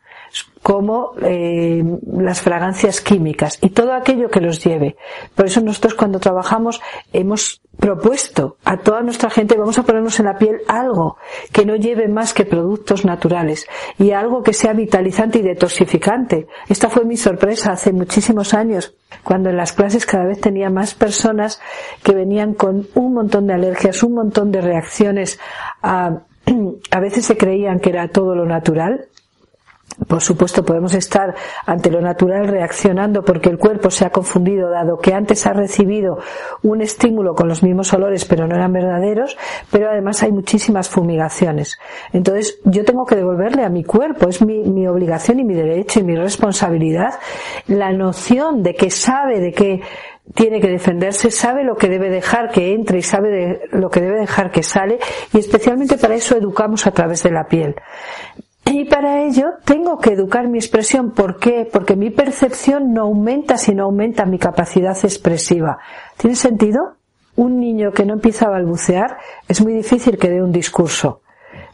como 0.63 1.13
eh, 1.23 1.83
las 2.13 2.41
fragancias 2.41 3.01
químicas 3.01 3.59
y 3.63 3.71
todo 3.71 3.93
aquello 3.95 4.29
que 4.29 4.41
los 4.41 4.63
lleve. 4.63 4.97
Por 5.35 5.47
eso 5.47 5.61
nosotros 5.61 5.95
cuando 5.95 6.21
trabajamos 6.21 6.81
hemos 7.13 7.63
propuesto 7.79 8.57
a 8.65 8.77
toda 8.79 9.03
nuestra 9.03 9.31
gente 9.31 9.57
vamos 9.57 9.79
a 9.79 9.85
ponernos 9.85 10.19
en 10.19 10.27
la 10.27 10.37
piel 10.37 10.59
algo 10.67 11.17
que 11.53 11.65
no 11.65 11.77
lleve 11.77 12.09
más 12.09 12.35
que 12.35 12.45
productos 12.45 13.05
naturales 13.05 13.67
y 13.99 14.11
algo 14.11 14.43
que 14.43 14.53
sea 14.53 14.73
vitalizante 14.73 15.39
y 15.39 15.43
detoxificante. 15.43 16.49
Esta 16.69 16.91
fue 16.91 17.05
mi 17.05 17.17
sorpresa 17.17 17.73
hace 17.73 17.93
muchísimos 17.93 18.53
años 18.53 18.95
cuando 19.23 19.51
en 19.51 19.57
las 19.57 19.73
clases 19.73 20.07
cada 20.07 20.25
vez 20.25 20.41
tenía 20.41 20.71
más 20.71 20.95
personas 20.95 21.61
que 22.03 22.15
venían 22.15 22.55
con 22.55 22.89
un 22.95 23.15
montón 23.15 23.47
de 23.47 23.55
alergias, 23.55 24.03
un 24.03 24.15
montón 24.15 24.51
de 24.51 24.61
reacciones 24.61 25.39
a 25.83 26.19
a 26.91 27.01
veces 27.01 27.27
se 27.27 27.37
creían 27.37 27.81
que 27.81 27.91
era 27.91 28.09
todo 28.09 28.35
lo 28.35 28.47
natural 28.47 29.09
por 30.07 30.23
supuesto, 30.23 30.65
podemos 30.65 30.95
estar 30.95 31.35
ante 31.67 31.91
lo 31.91 32.01
natural 32.01 32.47
reaccionando 32.47 33.25
porque 33.25 33.51
el 33.51 33.59
cuerpo 33.59 33.91
se 33.91 34.05
ha 34.05 34.11
confundido, 34.11 34.71
dado 34.71 34.99
que 34.99 35.13
antes 35.13 35.47
ha 35.47 35.53
recibido 35.53 36.19
un 36.63 36.81
estímulo 36.83 37.35
con 37.35 37.49
los 37.49 37.63
mismos 37.63 37.93
olores, 37.93 38.25
pero 38.25 38.47
no 38.47 38.55
eran 38.55 38.73
verdaderos, 38.73 39.37
pero 39.71 39.91
además 39.91 40.23
hay 40.23 40.31
muchísimas 40.31 40.89
fumigaciones. 40.89 41.79
Entonces, 42.13 42.61
yo 42.65 42.85
tengo 42.85 43.05
que 43.07 43.17
devolverle 43.17 43.65
a 43.65 43.69
mi 43.69 43.83
cuerpo, 43.83 44.29
es 44.29 44.41
mi, 44.41 44.63
mi 44.63 44.87
obligación 44.87 45.41
y 45.41 45.45
mi 45.45 45.55
derecho 45.55 46.01
y 46.01 46.05
mi 46.05 46.15
responsabilidad, 46.15 47.15
la 47.67 47.93
noción 47.93 48.63
de 48.63 48.75
que 48.75 48.91
sabe 48.91 49.41
de 49.41 49.53
que 49.53 49.83
tiene 50.35 50.61
que 50.61 50.69
defenderse, 50.69 51.31
sabe 51.31 51.65
lo 51.65 51.77
que 51.77 51.89
debe 51.89 52.11
dejar 52.11 52.51
que 52.51 52.75
entre 52.75 52.99
y 52.99 53.03
sabe 53.03 53.31
de 53.31 53.61
lo 53.73 53.91
que 53.91 54.01
debe 54.01 54.21
dejar 54.21 54.51
que 54.51 54.63
sale 54.63 54.99
y 55.33 55.39
especialmente 55.39 55.97
para 55.97 56.15
eso 56.15 56.37
educamos 56.37 56.87
a 56.87 56.91
través 56.91 57.23
de 57.23 57.31
la 57.31 57.47
piel. 57.49 57.75
Y 58.71 58.85
para 58.85 59.23
ello 59.23 59.55
tengo 59.65 59.99
que 59.99 60.13
educar 60.13 60.47
mi 60.47 60.59
expresión. 60.59 61.13
¿Por 61.13 61.39
qué? 61.39 61.67
Porque 61.73 61.97
mi 61.97 62.11
percepción 62.11 62.93
no 62.93 63.03
aumenta 63.03 63.57
si 63.57 63.75
no 63.75 63.85
aumenta 63.85 64.27
mi 64.27 64.39
capacidad 64.39 64.97
expresiva. 65.03 65.79
¿Tiene 66.19 66.37
sentido? 66.37 66.97
Un 67.37 67.61
niño 67.61 67.93
que 67.93 68.05
no 68.05 68.13
empieza 68.13 68.45
a 68.45 68.51
balbucear 68.51 69.17
es 69.49 69.63
muy 69.63 69.73
difícil 69.73 70.19
que 70.19 70.29
dé 70.29 70.43
un 70.43 70.53
discurso. 70.53 71.23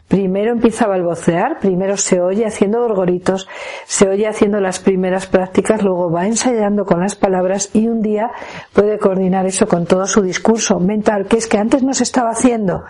Primero 0.07 0.53
empieza 0.53 0.85
a 0.85 0.89
balbucear, 0.89 1.59
primero 1.59 1.97
se 1.97 2.21
oye 2.21 2.45
haciendo 2.45 2.79
gorgoritos, 2.79 3.49
se 3.85 4.07
oye 4.07 4.27
haciendo 4.27 4.61
las 4.61 4.79
primeras 4.79 5.27
prácticas, 5.27 5.81
luego 5.81 6.09
va 6.09 6.27
ensayando 6.27 6.85
con 6.85 7.01
las 7.01 7.15
palabras 7.15 7.71
y 7.73 7.87
un 7.87 8.01
día 8.01 8.31
puede 8.71 8.99
coordinar 8.99 9.45
eso 9.47 9.67
con 9.67 9.85
todo 9.85 10.05
su 10.05 10.21
discurso 10.21 10.79
mental, 10.79 11.25
que 11.25 11.37
es 11.37 11.47
que 11.47 11.57
antes 11.57 11.83
no 11.83 11.93
se 11.93 12.03
estaba 12.03 12.29
haciendo. 12.29 12.85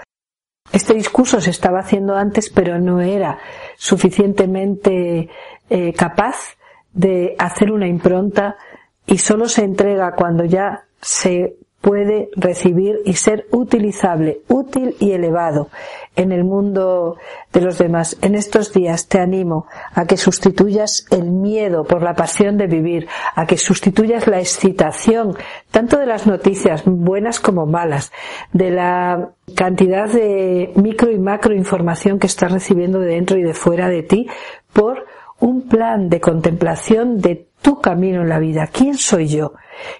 Este 0.71 0.93
discurso 0.93 1.39
se 1.39 1.51
estaba 1.51 1.79
haciendo 1.79 2.15
antes, 2.15 2.49
pero 2.49 2.79
no 2.79 3.01
era 3.01 3.37
suficientemente 3.77 5.29
eh, 5.69 5.93
capaz 5.93 6.57
de 6.93 7.35
hacer 7.37 7.71
una 7.71 7.87
impronta 7.87 8.57
y 9.05 9.17
solo 9.17 9.47
se 9.47 9.63
entrega 9.63 10.13
cuando 10.15 10.45
ya 10.45 10.85
se 11.01 11.55
puede 11.81 12.29
recibir 12.35 12.99
y 13.05 13.13
ser 13.13 13.45
utilizable, 13.51 14.41
útil 14.47 14.95
y 14.99 15.11
elevado 15.11 15.69
en 16.15 16.31
el 16.31 16.43
mundo 16.43 17.17
de 17.53 17.61
los 17.61 17.77
demás. 17.77 18.17
En 18.21 18.35
estos 18.35 18.73
días 18.73 19.07
te 19.07 19.19
animo 19.19 19.67
a 19.93 20.05
que 20.05 20.17
sustituyas 20.17 21.05
el 21.11 21.31
miedo 21.31 21.83
por 21.83 22.01
la 22.01 22.13
pasión 22.13 22.57
de 22.57 22.67
vivir, 22.67 23.07
a 23.35 23.45
que 23.45 23.57
sustituyas 23.57 24.27
la 24.27 24.39
excitación, 24.39 25.37
tanto 25.71 25.97
de 25.97 26.05
las 26.05 26.27
noticias, 26.27 26.83
buenas 26.85 27.39
como 27.39 27.65
malas, 27.65 28.11
de 28.53 28.71
la 28.71 29.29
cantidad 29.55 30.09
de 30.09 30.71
micro 30.75 31.11
y 31.11 31.19
macro 31.19 31.53
información 31.53 32.19
que 32.19 32.27
estás 32.27 32.51
recibiendo 32.51 32.99
de 32.99 33.15
dentro 33.15 33.37
y 33.37 33.43
de 33.43 33.53
fuera 33.53 33.89
de 33.89 34.03
ti, 34.03 34.27
por 34.73 35.05
un 35.39 35.67
plan 35.67 36.09
de 36.09 36.21
contemplación 36.21 37.19
de 37.19 37.47
tu 37.61 37.81
camino 37.81 38.21
en 38.21 38.29
la 38.29 38.39
vida. 38.39 38.69
¿Quién 38.71 38.97
soy 38.97 39.27
yo? 39.27 39.53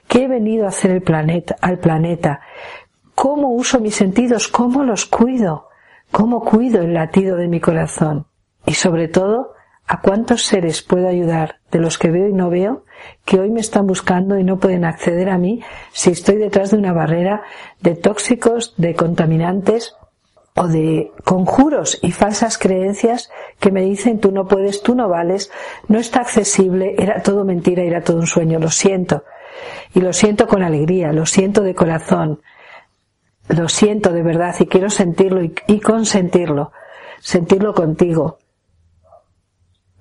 ¿Qué 0.07 0.23
he 0.23 0.27
venido 0.27 0.65
a 0.65 0.69
hacer 0.69 0.91
el 0.91 1.01
planeta, 1.01 1.55
al 1.61 1.79
planeta? 1.79 2.41
¿Cómo 3.15 3.49
uso 3.49 3.79
mis 3.79 3.95
sentidos? 3.95 4.47
¿Cómo 4.47 4.83
los 4.83 5.05
cuido? 5.05 5.69
¿Cómo 6.11 6.43
cuido 6.43 6.81
el 6.81 6.93
latido 6.93 7.37
de 7.37 7.47
mi 7.47 7.59
corazón? 7.59 8.27
Y 8.65 8.73
sobre 8.73 9.07
todo, 9.07 9.53
¿a 9.87 10.01
cuántos 10.01 10.43
seres 10.43 10.81
puedo 10.81 11.07
ayudar 11.07 11.59
de 11.71 11.79
los 11.79 11.97
que 11.97 12.11
veo 12.11 12.27
y 12.27 12.33
no 12.33 12.49
veo 12.49 12.85
que 13.25 13.39
hoy 13.39 13.51
me 13.51 13.59
están 13.59 13.85
buscando 13.85 14.39
y 14.39 14.43
no 14.43 14.57
pueden 14.57 14.85
acceder 14.85 15.29
a 15.29 15.37
mí 15.37 15.61
si 15.91 16.11
estoy 16.11 16.37
detrás 16.37 16.71
de 16.71 16.77
una 16.77 16.93
barrera 16.93 17.43
de 17.81 17.95
tóxicos, 17.95 18.73
de 18.77 18.95
contaminantes 18.95 19.95
o 20.55 20.67
de 20.67 21.11
conjuros 21.23 21.99
y 22.01 22.11
falsas 22.11 22.57
creencias 22.57 23.29
que 23.59 23.71
me 23.71 23.81
dicen 23.81 24.19
tú 24.19 24.31
no 24.31 24.47
puedes, 24.47 24.81
tú 24.81 24.95
no 24.95 25.09
vales, 25.09 25.51
no 25.89 25.99
está 25.99 26.21
accesible, 26.21 26.95
era 26.97 27.21
todo 27.21 27.43
mentira, 27.43 27.83
era 27.83 28.01
todo 28.01 28.17
un 28.17 28.27
sueño, 28.27 28.59
lo 28.59 28.69
siento. 28.69 29.23
Y 29.93 30.01
lo 30.01 30.13
siento 30.13 30.47
con 30.47 30.63
alegría, 30.63 31.11
lo 31.11 31.25
siento 31.25 31.61
de 31.61 31.75
corazón, 31.75 32.41
lo 33.47 33.69
siento 33.69 34.11
de 34.11 34.23
verdad 34.23 34.55
y 34.59 34.65
quiero 34.65 34.89
sentirlo 34.89 35.41
y, 35.43 35.79
consentirlo, 35.79 36.71
sentirlo 37.19 37.73
contigo. 37.73 38.39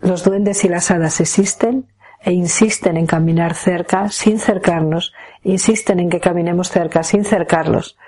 Los 0.01 0.25
duendes 0.25 0.65
y 0.65 0.69
las 0.69 0.91
hadas 0.91 1.21
existen 1.21 1.87
e 2.21 2.33
insisten 2.33 2.97
en 2.97 3.07
caminar 3.07 3.55
cerca 3.55 4.09
sin 4.09 4.39
cercarnos, 4.39 5.13
insisten 5.43 6.01
en 6.01 6.09
que 6.09 6.21
caminemos 6.21 6.71
cerca 6.71 7.03
sin 7.03 7.25
cercarlos. 7.25 7.99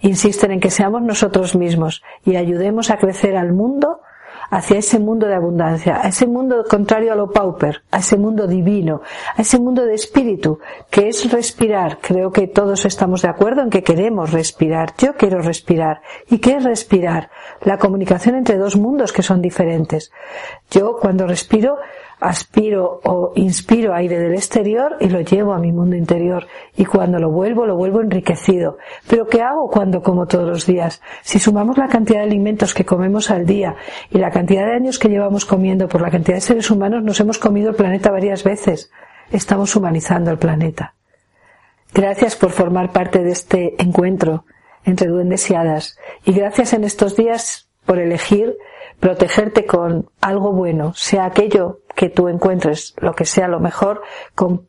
Insisten 0.00 0.52
en 0.52 0.60
que 0.60 0.70
seamos 0.70 1.02
nosotros 1.02 1.56
mismos 1.56 2.02
y 2.24 2.36
ayudemos 2.36 2.90
a 2.90 2.98
crecer 2.98 3.36
al 3.36 3.52
mundo 3.52 4.00
hacia 4.54 4.78
ese 4.78 5.00
mundo 5.00 5.26
de 5.26 5.34
abundancia, 5.34 6.00
a 6.00 6.08
ese 6.08 6.26
mundo 6.26 6.64
contrario 6.68 7.12
a 7.12 7.16
lo 7.16 7.32
pauper, 7.32 7.82
a 7.90 7.98
ese 7.98 8.16
mundo 8.16 8.46
divino, 8.46 9.02
a 9.36 9.42
ese 9.42 9.58
mundo 9.58 9.84
de 9.84 9.94
espíritu, 9.94 10.60
que 10.90 11.08
es 11.08 11.28
respirar. 11.30 11.98
Creo 12.00 12.30
que 12.30 12.46
todos 12.46 12.84
estamos 12.84 13.22
de 13.22 13.28
acuerdo 13.28 13.62
en 13.62 13.70
que 13.70 13.82
queremos 13.82 14.30
respirar. 14.30 14.94
Yo 14.96 15.14
quiero 15.14 15.40
respirar. 15.40 16.02
¿Y 16.30 16.38
qué 16.38 16.56
es 16.56 16.64
respirar? 16.64 17.30
La 17.62 17.78
comunicación 17.78 18.36
entre 18.36 18.56
dos 18.56 18.76
mundos 18.76 19.12
que 19.12 19.22
son 19.22 19.42
diferentes. 19.42 20.12
Yo 20.70 20.98
cuando 21.00 21.26
respiro 21.26 21.78
aspiro 22.24 23.02
o 23.04 23.32
inspiro 23.36 23.92
aire 23.94 24.18
del 24.18 24.32
exterior 24.32 24.96
y 24.98 25.10
lo 25.10 25.20
llevo 25.20 25.52
a 25.52 25.58
mi 25.58 25.72
mundo 25.72 25.94
interior 25.94 26.46
y 26.74 26.86
cuando 26.86 27.18
lo 27.18 27.30
vuelvo 27.30 27.66
lo 27.66 27.76
vuelvo 27.76 28.00
enriquecido. 28.00 28.78
Pero 29.06 29.26
¿qué 29.26 29.42
hago 29.42 29.68
cuando 29.68 30.02
como 30.02 30.26
todos 30.26 30.48
los 30.48 30.64
días? 30.64 31.02
Si 31.22 31.38
sumamos 31.38 31.76
la 31.76 31.88
cantidad 31.88 32.20
de 32.20 32.24
alimentos 32.24 32.72
que 32.72 32.86
comemos 32.86 33.30
al 33.30 33.44
día 33.44 33.76
y 34.10 34.16
la 34.16 34.30
cantidad 34.30 34.64
de 34.64 34.72
años 34.72 34.98
que 34.98 35.10
llevamos 35.10 35.44
comiendo 35.44 35.86
por 35.86 36.00
la 36.00 36.10
cantidad 36.10 36.38
de 36.38 36.40
seres 36.40 36.70
humanos, 36.70 37.02
nos 37.02 37.20
hemos 37.20 37.38
comido 37.38 37.68
el 37.70 37.76
planeta 37.76 38.10
varias 38.10 38.42
veces. 38.42 38.90
Estamos 39.30 39.76
humanizando 39.76 40.30
el 40.30 40.38
planeta. 40.38 40.94
Gracias 41.92 42.36
por 42.36 42.52
formar 42.52 42.90
parte 42.90 43.22
de 43.22 43.32
este 43.32 43.74
encuentro 43.82 44.46
entre 44.86 45.08
duendes 45.08 45.50
y 45.50 45.54
hadas 45.54 45.98
y 46.24 46.32
gracias 46.32 46.72
en 46.72 46.84
estos 46.84 47.16
días 47.16 47.68
por 47.84 47.98
elegir 47.98 48.56
protegerte 49.00 49.66
con 49.66 50.08
algo 50.20 50.52
bueno, 50.52 50.94
sea 50.94 51.26
aquello 51.26 51.80
que 51.94 52.08
tú 52.08 52.28
encuentres, 52.28 52.94
lo 52.98 53.14
que 53.14 53.24
sea 53.24 53.48
lo 53.48 53.60
mejor, 53.60 54.02
con, 54.34 54.68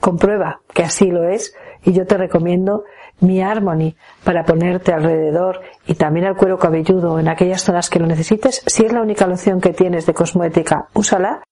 comprueba 0.00 0.60
que 0.72 0.82
así 0.82 1.10
lo 1.10 1.28
es 1.28 1.54
y 1.84 1.92
yo 1.92 2.06
te 2.06 2.16
recomiendo 2.16 2.84
mi 3.20 3.42
Harmony 3.42 3.94
para 4.24 4.44
ponerte 4.44 4.92
alrededor 4.92 5.60
y 5.86 5.94
también 5.94 6.26
al 6.26 6.36
cuero 6.36 6.58
cabelludo 6.58 7.18
en 7.18 7.28
aquellas 7.28 7.62
zonas 7.62 7.90
que 7.90 7.98
lo 7.98 8.06
necesites. 8.06 8.62
Si 8.66 8.84
es 8.84 8.92
la 8.92 9.02
única 9.02 9.26
loción 9.26 9.60
que 9.60 9.72
tienes 9.72 10.06
de 10.06 10.14
cosmética, 10.14 10.88
úsala. 10.94 11.42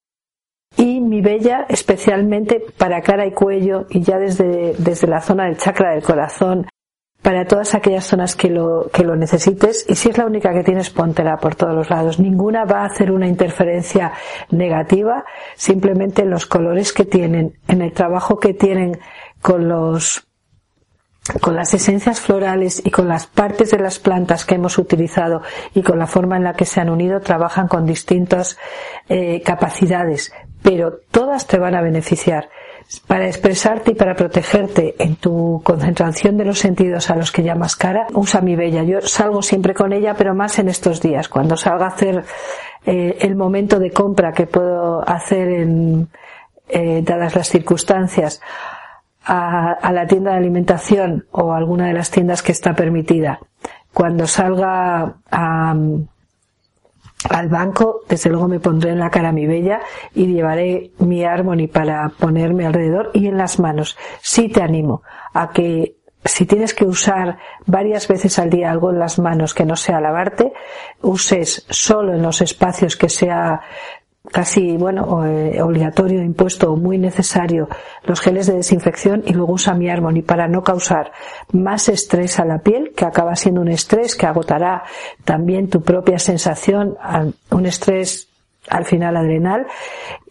Y 0.75 0.99
mi 1.01 1.21
bella 1.21 1.65
especialmente 1.69 2.63
para 2.77 3.01
cara 3.01 3.25
y 3.25 3.31
cuello 3.31 3.87
y 3.89 4.01
ya 4.01 4.17
desde, 4.17 4.75
desde 4.77 5.07
la 5.07 5.21
zona 5.21 5.45
del 5.45 5.57
chakra 5.57 5.91
del 5.91 6.03
corazón 6.03 6.67
para 7.27 7.43
todas 7.43 7.75
aquellas 7.75 8.05
zonas 8.05 8.37
que 8.37 8.49
lo, 8.49 8.89
que 8.93 9.03
lo 9.03 9.17
necesites 9.17 9.83
y 9.89 9.95
si 9.95 10.07
es 10.07 10.17
la 10.17 10.25
única 10.25 10.53
que 10.53 10.63
tienes, 10.63 10.89
póntela 10.89 11.35
por 11.35 11.55
todos 11.55 11.75
los 11.75 11.89
lados. 11.89 12.21
Ninguna 12.21 12.63
va 12.63 12.83
a 12.83 12.85
hacer 12.85 13.11
una 13.11 13.27
interferencia 13.27 14.13
negativa, 14.49 15.25
simplemente 15.57 16.23
los 16.23 16.45
colores 16.45 16.93
que 16.93 17.03
tienen, 17.03 17.59
en 17.67 17.81
el 17.81 17.91
trabajo 17.91 18.39
que 18.39 18.53
tienen 18.53 18.97
con 19.41 19.67
los 19.67 20.25
con 21.41 21.57
las 21.57 21.73
esencias 21.73 22.21
florales 22.21 22.81
y 22.85 22.91
con 22.91 23.09
las 23.09 23.27
partes 23.27 23.71
de 23.71 23.79
las 23.79 23.99
plantas 23.99 24.45
que 24.45 24.55
hemos 24.55 24.77
utilizado 24.77 25.41
y 25.73 25.83
con 25.83 25.99
la 25.99 26.07
forma 26.07 26.37
en 26.37 26.45
la 26.45 26.53
que 26.53 26.63
se 26.63 26.79
han 26.79 26.89
unido 26.89 27.19
trabajan 27.19 27.67
con 27.67 27.85
distintas 27.85 28.57
eh, 29.09 29.41
capacidades, 29.41 30.31
pero 30.61 31.01
todas 31.11 31.45
te 31.45 31.59
van 31.59 31.75
a 31.75 31.81
beneficiar 31.81 32.47
para 33.05 33.27
expresarte 33.27 33.91
y 33.91 33.95
para 33.95 34.15
protegerte 34.15 34.95
en 34.99 35.17
tu 35.17 35.61
concentración 35.63 36.37
de 36.37 36.45
los 36.45 36.59
sentidos 36.59 37.09
a 37.09 37.15
los 37.15 37.31
que 37.31 37.43
llamas 37.43 37.75
cara, 37.75 38.07
usa 38.13 38.41
mi 38.41 38.55
bella. 38.55 38.83
Yo 38.83 39.01
salgo 39.01 39.41
siempre 39.41 39.73
con 39.73 39.91
ella, 39.91 40.13
pero 40.17 40.33
más 40.33 40.57
en 40.59 40.69
estos 40.69 41.01
días, 41.01 41.27
cuando 41.27 41.57
salga 41.57 41.85
a 41.85 41.89
hacer 41.89 42.23
eh, 42.85 43.17
el 43.19 43.35
momento 43.35 43.79
de 43.79 43.91
compra 43.91 44.31
que 44.31 44.47
puedo 44.47 45.07
hacer 45.07 45.49
en, 45.49 46.09
eh, 46.69 47.01
dadas 47.03 47.35
las 47.35 47.49
circunstancias, 47.49 48.41
a, 49.25 49.71
a, 49.73 49.91
la 49.91 50.07
tienda 50.07 50.31
de 50.31 50.37
alimentación 50.37 51.25
o 51.31 51.51
a 51.51 51.57
alguna 51.57 51.87
de 51.87 51.93
las 51.93 52.09
tiendas 52.09 52.41
que 52.41 52.53
está 52.53 52.73
permitida. 52.73 53.39
Cuando 53.93 54.25
salga 54.25 55.17
a, 55.29 55.75
al 57.29 57.49
banco, 57.49 58.01
desde 58.07 58.29
luego 58.29 58.47
me 58.47 58.59
pondré 58.59 58.91
en 58.91 58.99
la 58.99 59.09
cara 59.09 59.31
mi 59.31 59.47
bella 59.47 59.81
y 60.13 60.27
llevaré 60.27 60.91
mi 60.99 61.23
Harmony 61.23 61.67
para 61.67 62.09
ponerme 62.09 62.65
alrededor 62.65 63.11
y 63.13 63.27
en 63.27 63.37
las 63.37 63.59
manos. 63.59 63.97
Sí 64.21 64.49
te 64.49 64.61
animo 64.61 65.01
a 65.33 65.49
que 65.49 65.97
si 66.23 66.45
tienes 66.45 66.73
que 66.73 66.85
usar 66.85 67.37
varias 67.65 68.07
veces 68.07 68.37
al 68.39 68.49
día 68.49 68.71
algo 68.71 68.91
en 68.91 68.99
las 68.99 69.17
manos 69.17 69.53
que 69.53 69.65
no 69.65 69.75
sea 69.75 70.01
lavarte, 70.01 70.53
uses 71.01 71.65
solo 71.69 72.13
en 72.13 72.21
los 72.21 72.41
espacios 72.41 72.95
que 72.95 73.09
sea 73.09 73.61
casi 74.31 74.77
bueno 74.77 75.25
eh, 75.25 75.61
obligatorio 75.61 76.21
impuesto 76.21 76.75
muy 76.75 76.97
necesario 76.97 77.69
los 78.03 78.19
geles 78.19 78.47
de 78.47 78.55
desinfección 78.55 79.23
y 79.25 79.33
luego 79.33 79.53
usa 79.53 79.73
mi 79.73 79.89
Harmony 79.89 80.21
para 80.21 80.47
no 80.47 80.63
causar 80.63 81.11
más 81.53 81.89
estrés 81.89 82.39
a 82.39 82.45
la 82.45 82.59
piel 82.59 82.93
que 82.95 83.05
acaba 83.05 83.35
siendo 83.35 83.61
un 83.61 83.69
estrés 83.69 84.15
que 84.15 84.25
agotará 84.25 84.83
también 85.23 85.69
tu 85.69 85.81
propia 85.81 86.19
sensación 86.19 86.97
un 87.51 87.65
estrés 87.65 88.27
al 88.69 88.85
final 88.85 89.15
adrenal 89.15 89.65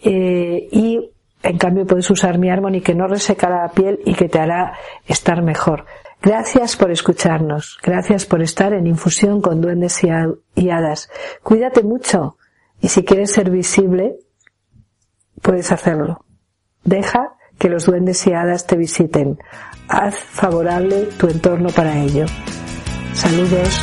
eh, 0.03 0.69
y 0.71 1.11
en 1.43 1.59
cambio 1.59 1.87
puedes 1.87 2.11
usar 2.11 2.39
mi 2.39 2.51
Harmony 2.51 2.81
que 2.83 2.95
no 2.95 3.07
reseca 3.07 3.49
la 3.49 3.69
piel 3.69 4.01
y 4.05 4.15
que 4.15 4.29
te 4.29 4.41
hará 4.41 4.73
estar 5.07 5.43
mejor. 5.43 5.85
Gracias 6.21 6.77
por 6.77 6.91
escucharnos, 6.91 7.79
gracias 7.83 8.25
por 8.27 8.43
estar 8.43 8.73
en 8.73 8.87
infusión 8.87 9.41
con 9.41 9.61
duendes 9.61 10.03
y 10.03 10.71
hadas. 10.71 11.09
Cuídate 11.43 11.83
mucho, 11.83 12.37
y 12.81 12.89
si 12.89 13.05
quieres 13.05 13.33
ser 13.33 13.51
visible, 13.51 14.17
puedes 15.43 15.73
hacerlo. 15.73 16.25
Deja 16.85 17.37
que 17.59 17.69
los 17.69 17.87
duendes 17.87 18.27
y 18.27 18.33
hadas 18.33 18.67
te 18.67 18.77
visiten. 18.77 19.39
Haz 19.89 20.17
favorable 20.17 21.09
tu 21.19 21.29
entorno 21.29 21.71
para 21.71 21.99
ello. 22.03 22.27
Saludos. 23.15 23.81